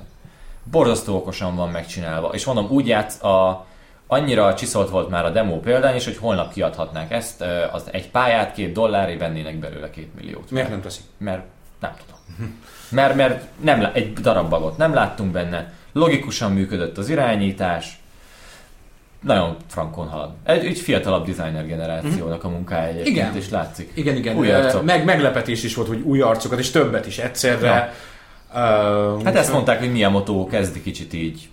[0.63, 2.29] Borzasztó okosan van megcsinálva.
[2.33, 3.65] És mondom, úgy játsz a,
[4.13, 8.53] annyira csiszolt volt már a demo példány is, hogy holnap kiadhatnák ezt, az egy pályát
[8.53, 10.51] két dollárért vennének belőle két milliót.
[10.51, 11.03] miért nem teszik?
[11.17, 11.43] Mert
[11.79, 12.57] nem tudom.
[12.89, 17.99] Mert, mert nem, egy darab bagot nem láttunk benne, logikusan működött az irányítás,
[19.21, 20.31] nagyon frankon halad.
[20.43, 23.35] Egy, egy fiatalabb designer generációnak a munkája egyébként, Igen.
[23.35, 23.91] és látszik.
[23.93, 24.37] Igen, igen.
[24.37, 24.83] Új arcok.
[24.83, 27.93] meg, meglepetés is volt, hogy új arcokat, és többet is egyszerre.
[28.53, 31.49] Uh, Hát ezt mondták, hogy Miyamoto kezdi kicsit így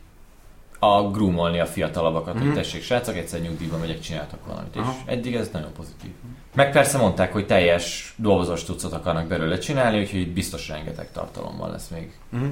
[0.78, 2.54] a groomolni a fiatalabbakat, hogy Mhm.
[2.54, 4.74] tessék srácok, egyszer nyugdíjba megyek, csináltak valamit.
[4.74, 4.96] És Aha.
[5.06, 6.10] eddig ez nagyon pozitív.
[6.54, 11.70] Meg persze mondták, hogy teljes dolgozós tucot akarnak belőle csinálni, úgyhogy itt biztos rengeteg tartalommal
[11.70, 12.48] lesz még Uh-huh.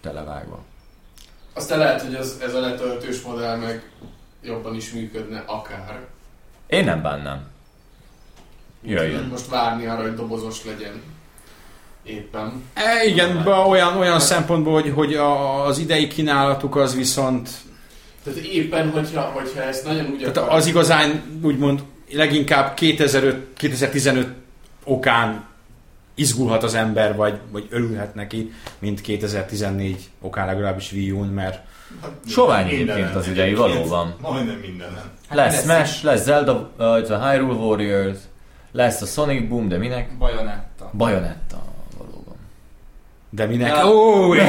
[0.00, 0.58] televágva.
[1.54, 3.90] Aztán lehet, hogy ez, ez a letöltős modell meg
[4.42, 6.06] jobban is működne akár.
[6.66, 7.46] Én nem bánnám.
[8.82, 9.24] Jöjjön.
[9.24, 11.02] Most várni arra, hogy dobozos legyen
[12.08, 12.62] éppen.
[12.74, 17.50] E, igen, be olyan, olyan szempontból, hogy, hogy a, az idei kínálatuk az viszont
[18.24, 24.28] Tehát éppen, hogyha, hogyha ezt nagyon úgy tehát akar- az igazán úgymond leginkább 2005, 2015
[24.84, 25.46] okán
[26.14, 31.60] izgulhat az ember, vagy, vagy örülhet neki, mint 2014 okán legalábbis Wii U-n, mert
[32.02, 34.14] Hát, Sovány egyébként az idei, valóban.
[34.20, 35.10] Majdnem mindenen.
[35.30, 38.18] Lesz Smash, lesz Zelda, uh, illetve Hyrule Warriors,
[38.72, 40.18] lesz a Sonic Boom, de minek?
[40.18, 40.90] Bajonetta.
[40.92, 41.67] Bayonetta, valóban.
[43.30, 43.68] De minek?
[43.68, 43.90] Ja.
[43.90, 44.42] Ó, jó,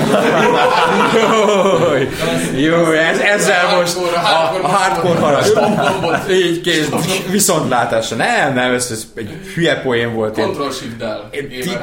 [2.56, 4.20] jó, ez, ezzel most a,
[4.64, 5.60] a hardcore haraszt.
[6.30, 6.90] Így kész,
[7.30, 8.16] viszontlátásra.
[8.16, 10.34] Nem, nem, ez, ez egy hülye poén volt.
[10.34, 11.30] Control shift-del.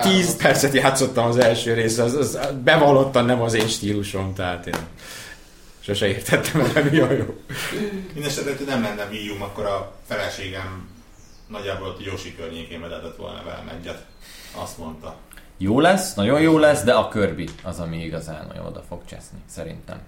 [0.03, 4.75] tíz percet játszottam az első részre, az, az bevallottan nem az én stílusom, tehát én
[5.81, 7.37] sose értettem el, mi a jó.
[8.13, 10.89] Mindenesetre, hogy nem lenne Wii U, akkor a feleségem
[11.49, 14.05] nagyjából ott Yoshi környékén vezetett volna velem egyet.
[14.63, 15.17] Azt mondta.
[15.59, 19.39] Jó lesz, nagyon jó lesz, de a Kirby az, ami igazán nagyon oda fog cseszni,
[19.47, 19.99] szerintem.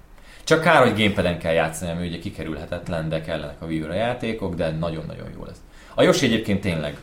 [0.44, 4.70] Csak kár, hogy gamepad kell játszani, ami ugye kikerülhetetlen, de kellenek a Wii játékok, de
[4.70, 5.60] nagyon-nagyon jó lesz.
[5.94, 6.98] A Yoshi egyébként tényleg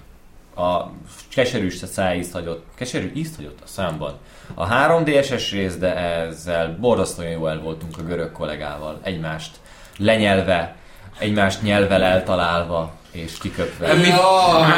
[0.56, 0.92] a
[1.30, 4.18] keserűs szájízt hagyott, keserű ízt hagyott a számban.
[4.54, 9.60] A 3DSS rész, de ezzel borzasztóan jó el voltunk a görög kollégával, egymást
[9.98, 10.76] lenyelve,
[11.20, 13.94] egymást nyelvel eltalálva és kiköpve.
[13.94, 14.08] Mi?
[14.08, 14.28] Ja,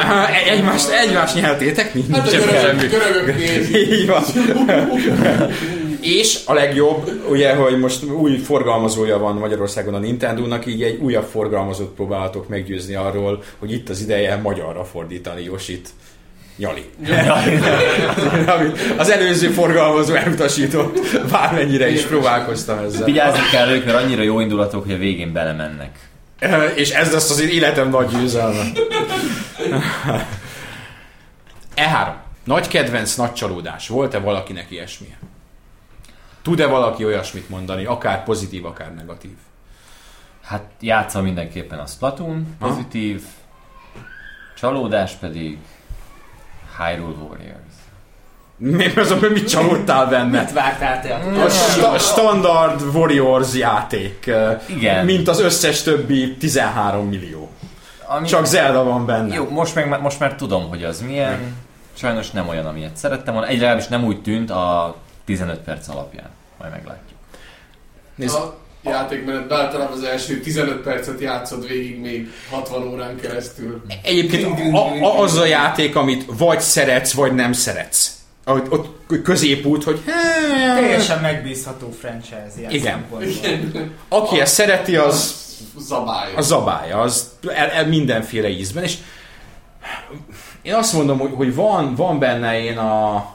[0.53, 1.93] Egymást, egymást nyeltétek?
[1.93, 2.87] Nincs hát a semmi.
[2.87, 3.75] görögök, görögök nézik.
[3.99, 4.23] Így van.
[6.01, 11.25] És a legjobb, ugye, hogy most új forgalmazója van Magyarországon a Nintendo-nak, így egy újabb
[11.31, 15.89] forgalmazót próbáltok meggyőzni arról, hogy itt az ideje magyarra fordítani Yoshit.
[16.57, 16.85] Nyali.
[18.57, 20.99] Amit az előző forgalmazó elutasított,
[21.31, 23.05] bármennyire is próbálkoztam ezzel.
[23.05, 25.91] Vigyázni kell ők, mert annyira jó indulatok, hogy a végén belemennek.
[26.75, 28.63] És ez lesz az én életem nagy győzelme.
[31.75, 32.13] E3.
[32.43, 33.87] Nagy kedvenc, nagy csalódás.
[33.87, 35.15] Volt-e valakinek ilyesmi?
[36.41, 39.35] Tud-e valaki olyasmit mondani, akár pozitív, akár negatív?
[40.43, 42.67] Hát játsza mindenképpen a Splatoon, Ha?
[42.67, 43.23] pozitív,
[44.55, 45.57] csalódás pedig
[46.77, 47.66] Hyrule Warriors.
[48.57, 50.39] Mi az, hogy mit csalódtál benne?
[50.41, 51.13] Mit vártál te?
[51.43, 54.31] A sta- standard Warriors játék.
[54.65, 55.05] Igen.
[55.05, 57.49] Mint az összes többi 13 millió.
[58.05, 59.35] Ami, Csak Zelda van benne.
[59.35, 61.55] Jó, most, meg, most már tudom, hogy az milyen.
[61.93, 63.49] Sajnos nem olyan, amilyet szerettem volna.
[63.49, 64.95] Egy legalábbis nem úgy tűnt a
[65.25, 66.29] 15 perc alapján.
[66.59, 67.17] Majd meglátjuk.
[68.15, 73.81] Nézd, A játékmenetben általában az első 15 percet játszod végig még 60 órán keresztül.
[74.03, 78.16] Egyébként a, a, az a játék, amit vagy szeretsz, vagy nem szeretsz.
[78.47, 80.01] Ott, ott középút, hogy
[80.75, 83.05] Teljesen megbízható franchise ilyen Igen.
[83.09, 83.89] szempontból.
[84.19, 85.45] aki ezt szereti, az
[85.77, 86.37] Zabálja.
[86.37, 88.97] a zabálja, az el, el mindenféle ízben, és
[90.61, 93.25] én azt mondom, hogy, hogy van, van benne én a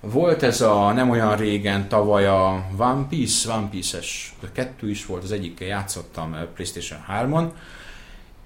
[0.00, 5.22] volt ez a nem olyan régen tavaly a One Piece, One Piece-es, kettő is volt,
[5.22, 7.48] az egyikkel játszottam eh, Playstation 3-on,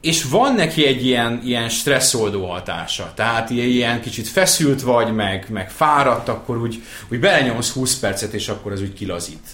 [0.04, 3.12] és van neki egy ilyen, ilyen stresszoldó hatása.
[3.14, 8.48] Tehát ilyen, kicsit feszült vagy, meg, meg fáradt, akkor úgy, úgy belenyomsz 20 percet, és
[8.48, 9.46] akkor ez úgy kilazít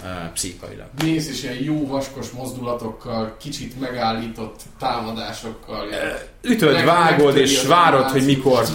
[0.00, 0.86] uh, pszichailag.
[1.02, 5.88] Mész is ilyen jó vaskos mozdulatokkal, kicsit megállított támadásokkal.
[5.88, 8.66] ilyen- Ütöd, vágod, és várod, hogy mikor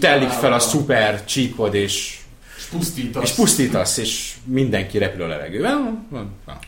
[0.00, 2.18] telik fel a szuper csíkod, És
[2.72, 3.22] pusztítasz.
[3.22, 6.06] és pusztítasz, és mindenki repül a levegőben.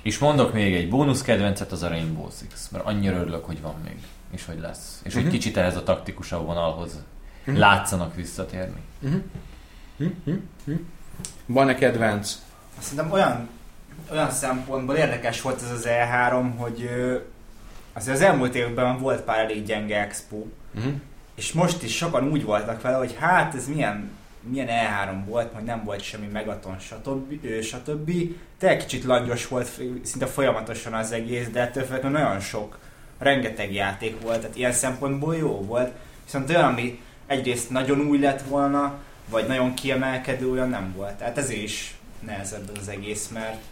[0.02, 3.74] És mondok még egy bónusz kedvencet, az a Rainbow Six, mert annyira örülök, hogy van
[3.84, 3.96] még,
[4.30, 5.00] és hogy lesz.
[5.02, 5.32] És hogy Mhm.
[5.32, 6.98] kicsit ehhez a taktikusabb vonalhoz
[7.44, 8.80] látszanak visszatérni.
[11.46, 12.38] Van-e kedvenc?
[12.78, 13.48] Szerintem olyan,
[14.12, 16.88] olyan szempontból érdekes volt ez az E3, hogy
[17.92, 20.44] azért az elmúlt években volt pár elég gyenge expo,
[20.76, 20.92] Uh-huh.
[21.34, 24.10] és most is sokan úgy voltak vele, hogy hát ez milyen,
[24.50, 27.62] milyen E3 volt, hogy nem volt semmi megaton, stb.
[27.62, 28.12] stb.
[28.58, 32.78] De kicsit langyos volt, szinte folyamatosan az egész, de ettől függetlenül nagyon sok,
[33.18, 35.92] rengeteg játék volt, tehát ilyen szempontból jó volt.
[36.24, 38.98] Viszont olyan, ami egyrészt nagyon új lett volna,
[39.30, 41.14] vagy nagyon kiemelkedő, olyan nem volt.
[41.14, 43.62] Tehát ezért is nehezebb ez az egész, mert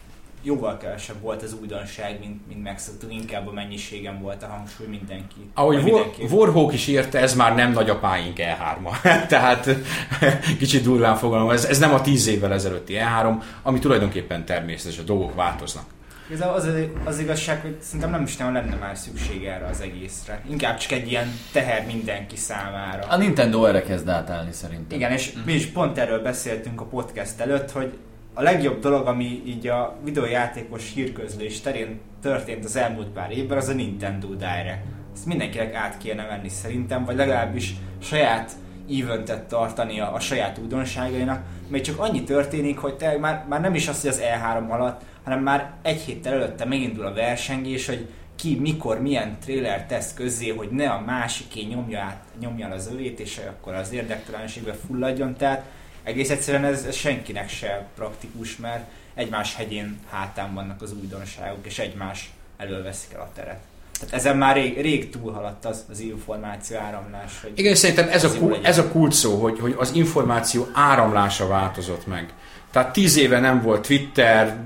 [0.43, 5.51] jóval kevesebb volt az újdonság, mint, mint megszoktuk, inkább a mennyiségen volt a hangsúly mindenki.
[5.55, 6.23] Ahogy mindenki.
[6.31, 9.01] Warhawk is írta, ez már nem nagyapáink E3-a.
[9.27, 9.69] Tehát
[10.59, 15.03] kicsit durván fogalmam, ez, ez nem a 10 évvel ezelőtti E3, ami tulajdonképpen természetes, a
[15.03, 15.85] dolgok változnak.
[16.29, 16.69] Igazából az,
[17.05, 20.43] az igazság, hogy szerintem nem is nem lenne már szükség erre az egészre.
[20.51, 23.07] Inkább csak egy ilyen teher mindenki számára.
[23.09, 24.99] A Nintendo erre kezd átállni szerintem.
[24.99, 27.99] Igen, és mi is pont erről beszéltünk a podcast előtt, hogy
[28.35, 33.69] a legjobb dolog, ami így a videójátékos hírközlés terén történt az elmúlt pár évben, az
[33.69, 34.85] a Nintendo Direct.
[35.15, 38.53] Ezt mindenkinek át kéne venni szerintem, vagy legalábbis saját
[39.01, 43.75] eventet tartani a, a saját újdonságainak, még csak annyi történik, hogy te már, már nem
[43.75, 48.09] is az, hogy az E3 alatt, hanem már egy héttel előtte megindul a versengés, hogy
[48.37, 53.21] ki, mikor, milyen trailer tesz közzé, hogy ne a másiké nyomja, át, nyomja az övét,
[53.21, 55.35] és akkor az érdektelenségbe fulladjon.
[55.35, 55.65] Tehát
[56.03, 58.85] egész egyszerűen ez, ez senkinek se praktikus, mert
[59.15, 63.59] egymás hegyén hátán vannak az újdonságok, és egymás elől veszik el a teret.
[64.01, 67.33] Tehát ezen már rég, rég túlhaladt az, az információ áramlás.
[67.43, 71.47] Hogy Igen, szerintem ez a, kul, ez a kult szó, hogy, hogy az információ áramlása
[71.47, 72.33] változott meg.
[72.73, 74.57] Tehát tíz éve nem volt Twitter,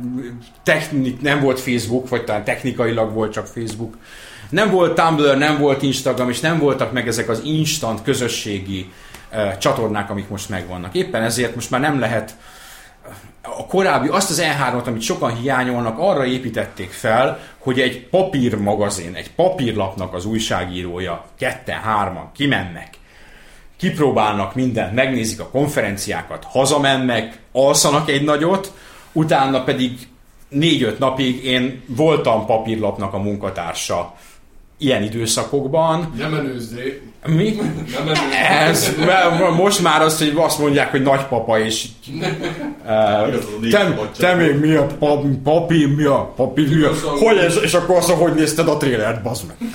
[0.62, 3.97] technik, nem volt Facebook, vagy talán technikailag volt csak Facebook.
[4.51, 9.05] Nem volt Tumblr, nem volt Instagram, és nem voltak meg ezek az instant közösségi uh,
[9.59, 10.95] csatornák, amik most megvannak.
[10.95, 12.37] Éppen ezért most már nem lehet
[13.43, 19.31] a korábbi, azt az E3-ot, amit sokan hiányolnak, arra építették fel, hogy egy papírmagazin, egy
[19.31, 22.89] papírlapnak az újságírója, ketten, hárman kimennek,
[23.77, 28.72] kipróbálnak mindent, megnézik a konferenciákat, hazamennek, alszanak egy nagyot,
[29.12, 30.09] utána pedig
[30.49, 34.14] négy-öt napig én voltam papírlapnak a munkatársa
[34.79, 36.12] ilyen időszakokban.
[36.18, 37.03] Nem menőzzé.
[37.27, 37.55] Mi?
[37.95, 38.37] Nem menőzzé.
[38.59, 41.85] Ez, mert most már azt, hogy azt mondják, hogy nagypapa, és
[42.85, 47.59] uh, te, te még mi a pap, papi, mi a papi, mi a, hogy ez,
[47.62, 49.57] és akkor azt, hogy nézted a trélert, bazd meg.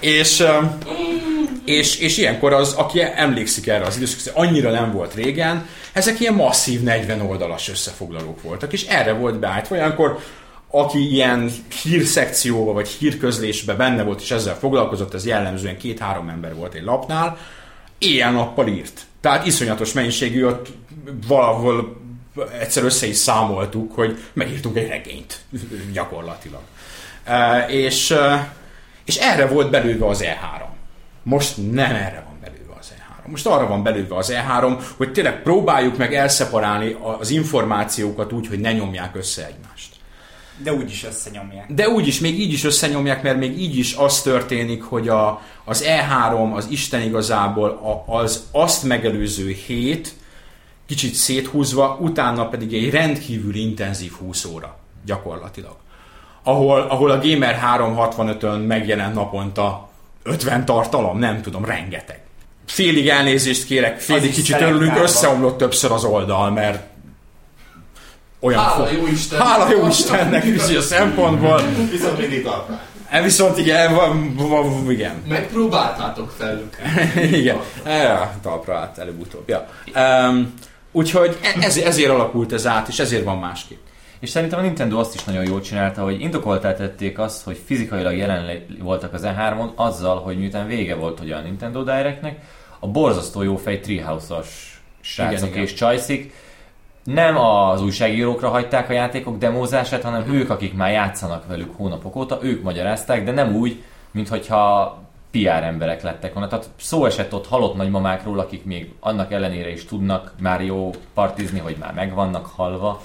[0.00, 0.78] és, um,
[1.64, 6.34] és, és ilyenkor az, aki emlékszik erre az időszakra, annyira nem volt régen, ezek ilyen
[6.34, 9.74] masszív 40 oldalas összefoglalók voltak, és erre volt beállítva.
[9.74, 10.18] Olyankor
[10.76, 11.50] aki ilyen
[11.82, 17.38] hírszekcióba vagy hírközlésbe benne volt és ezzel foglalkozott, ez jellemzően két-három ember volt egy lapnál,
[17.98, 19.00] éjjel-nappal írt.
[19.20, 20.68] Tehát iszonyatos mennyiségű, ott
[21.26, 21.96] valahol
[22.60, 25.40] egyszer össze is számoltuk, hogy megírtunk egy regényt
[25.92, 26.60] gyakorlatilag.
[27.24, 28.54] E, és, e,
[29.04, 30.62] és erre volt belőve az E3.
[31.22, 33.30] Most nem erre van belőve az E3.
[33.30, 38.60] Most arra van belőve az E3, hogy tényleg próbáljuk meg elszeparálni az információkat úgy, hogy
[38.60, 39.95] ne nyomják össze egymást.
[40.62, 41.72] De úgyis összenyomják.
[41.72, 45.84] De úgyis, még így is összenyomják, mert még így is az történik, hogy a, az
[45.86, 50.14] E3, az Isten igazából a, az azt megelőző hét
[50.86, 55.76] kicsit széthúzva, utána pedig egy rendkívül intenzív 20 óra gyakorlatilag.
[56.42, 59.88] Ahol, ahol a Gamer 365-ön megjelent naponta
[60.22, 62.20] 50 tartalom, nem tudom, rengeteg.
[62.66, 66.82] Félig elnézést kérek, félig kicsit örülünk, összeomlott többször az oldal, mert
[68.40, 69.40] olyan Hála jó Isten.
[69.40, 71.62] Hála jó Istennek bizonyos szempontból.
[71.90, 72.80] Viszont mindig talpán.
[73.08, 75.22] E viszont igen, van, van, igen.
[75.28, 76.76] Megpróbáltátok felük.
[77.38, 77.56] igen.
[77.84, 79.48] Ja, talpra állt előbb-utóbb.
[79.48, 79.66] Ja.
[80.28, 80.54] Um,
[80.92, 83.78] úgyhogy e- ez, ezért alakult ez át, és ezért van másképp.
[84.20, 88.16] És szerintem a Nintendo azt is nagyon jól csinálta, hogy indokoltá tették azt, hogy fizikailag
[88.16, 92.38] jelen voltak az E3-on, azzal, hogy miután vége volt ugye a Nintendo Directnek,
[92.80, 95.62] a borzasztó jó fej Treehouse-os srácok Igen, igen.
[95.62, 96.32] és csajszik
[97.06, 102.38] nem az újságírókra hagyták a játékok demózását, hanem ők, akik már játszanak velük hónapok óta,
[102.42, 104.98] ők magyarázták, de nem úgy, mintha
[105.30, 106.48] PR emberek lettek volna.
[106.48, 111.58] Tehát szó esett ott halott nagymamákról, akik még annak ellenére is tudnak már jó partizni,
[111.58, 113.02] hogy már megvannak halva.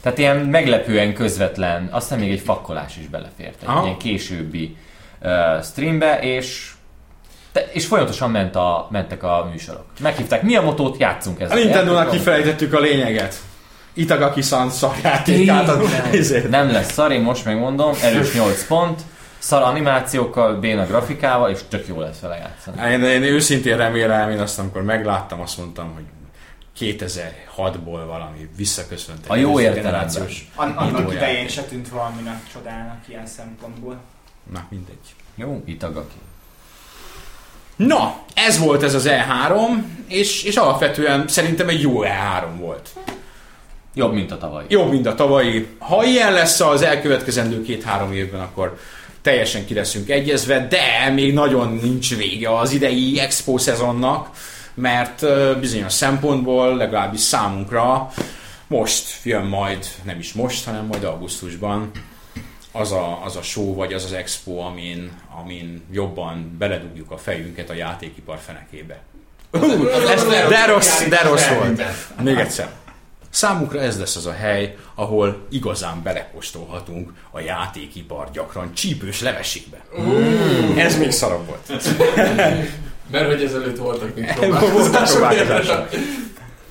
[0.00, 3.84] Tehát ilyen meglepően közvetlen, aztán még egy fakkolás is belefért, egy Aha.
[3.84, 4.76] ilyen későbbi
[5.22, 6.72] uh, streambe, és
[7.52, 9.84] de, és folyamatosan ment a, mentek a műsorok.
[10.00, 11.56] Meghívták, mi a motót, játszunk A ezzel.
[11.56, 12.18] Nintendo-nak Játékról.
[12.18, 13.34] kifelejtettük a lényeget.
[13.92, 15.68] Itagaki-san szarjátékát.
[15.68, 15.80] a-
[16.12, 16.48] ezért.
[16.48, 19.00] Nem lesz szar, én most megmondom, erős 8 pont,
[19.38, 22.92] szar animációkkal, béna grafikával, és tök jó lesz vele játszani.
[22.92, 26.04] Én, én őszintén remélem, én azt amikor megláttam, azt mondtam, hogy
[26.78, 29.24] 2006-ból valami visszaköszönt.
[29.28, 29.82] A jó értelemben.
[29.92, 33.96] generációs An- annak idején se tűnt valaminek csodának ilyen szempontból.
[34.52, 35.14] Na, mindegy.
[35.34, 36.14] Jó, Itagaki.
[37.86, 39.58] Na, ez volt ez az E3,
[40.08, 42.88] és, és alapvetően szerintem egy jó E3 volt.
[43.94, 44.64] Jobb, mint a tavaly.
[44.68, 45.66] Jobb, mint a tavalyi.
[45.78, 48.78] Ha ilyen lesz az elkövetkezendő két-három évben, akkor
[49.22, 54.28] teljesen ki leszünk egyezve, de még nagyon nincs vége az idei expo szezonnak,
[54.74, 55.24] mert
[55.60, 58.10] bizonyos szempontból, legalábbis számunkra,
[58.66, 61.90] most jön majd, nem is most, hanem majd augusztusban
[62.72, 65.12] az a, az a show, vagy az az expo, amin,
[65.42, 69.02] amin jobban beledugjuk a fejünket a játékipar fenekébe.
[69.50, 71.82] Hú, ez, de rossz, de rossz volt.
[72.22, 72.68] Még egyszer.
[73.30, 79.80] Számunkra ez lesz az a hely, ahol igazán belekóstolhatunk a játékipar gyakran csípős levesébe.
[80.76, 81.94] Ez még szarabb volt.
[83.10, 85.88] Mert hogy ezelőtt voltak még próbálkozások.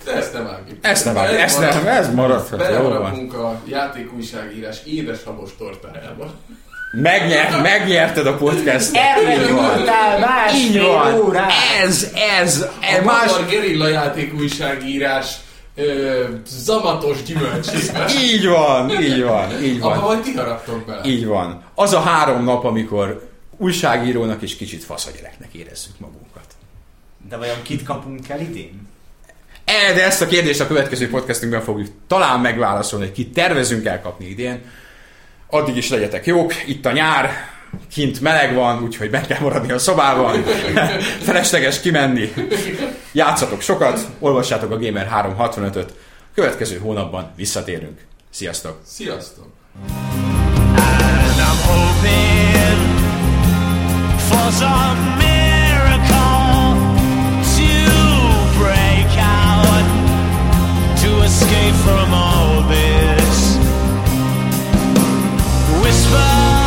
[0.05, 0.77] De ezt nem vágjuk.
[0.81, 2.59] Ezt nem vágjuk, ezt nem, ez maradhat.
[2.59, 6.33] Belemaradunk a játékújságírás édeshabos tortájába.
[6.91, 8.93] Megnyert, megnyerted a van.
[8.93, 11.13] Elmúltál Így másfél van.
[11.19, 11.51] órát!
[11.83, 13.25] Ez, ez, A ez más...
[13.31, 15.35] magyar gerilla játékújságírás
[15.75, 18.05] ö, zamatos gyümölcsébe.
[18.23, 19.99] Így van, így van, így Abba van.
[19.99, 21.01] majd ti haraptok bele.
[21.05, 21.63] Így van.
[21.75, 26.45] Az a három nap, amikor újságírónak és kicsit faszagyereknek érezzük magunkat.
[27.29, 28.87] De vajon kit kapunk el idén?
[29.70, 34.30] E, de ezt a kérdést a következő podcastünkben fogjuk talán megválaszolni, hogy kit tervezünk elkapni
[34.30, 34.61] idén.
[35.49, 37.32] Addig is legyetek jók, itt a nyár,
[37.91, 40.43] kint meleg van, úgyhogy be kell maradni a szobában,
[41.28, 42.34] felesleges kimenni.
[43.11, 45.93] Játszatok sokat, olvassátok a Gamer 365-öt,
[46.36, 47.99] következő hónapban visszatérünk.
[48.30, 48.82] Sziasztok!
[48.86, 49.47] Sziasztok!
[51.22, 52.80] And I'm hoping
[54.17, 55.28] for some
[61.74, 63.57] from all this.
[65.84, 66.59] Whisper.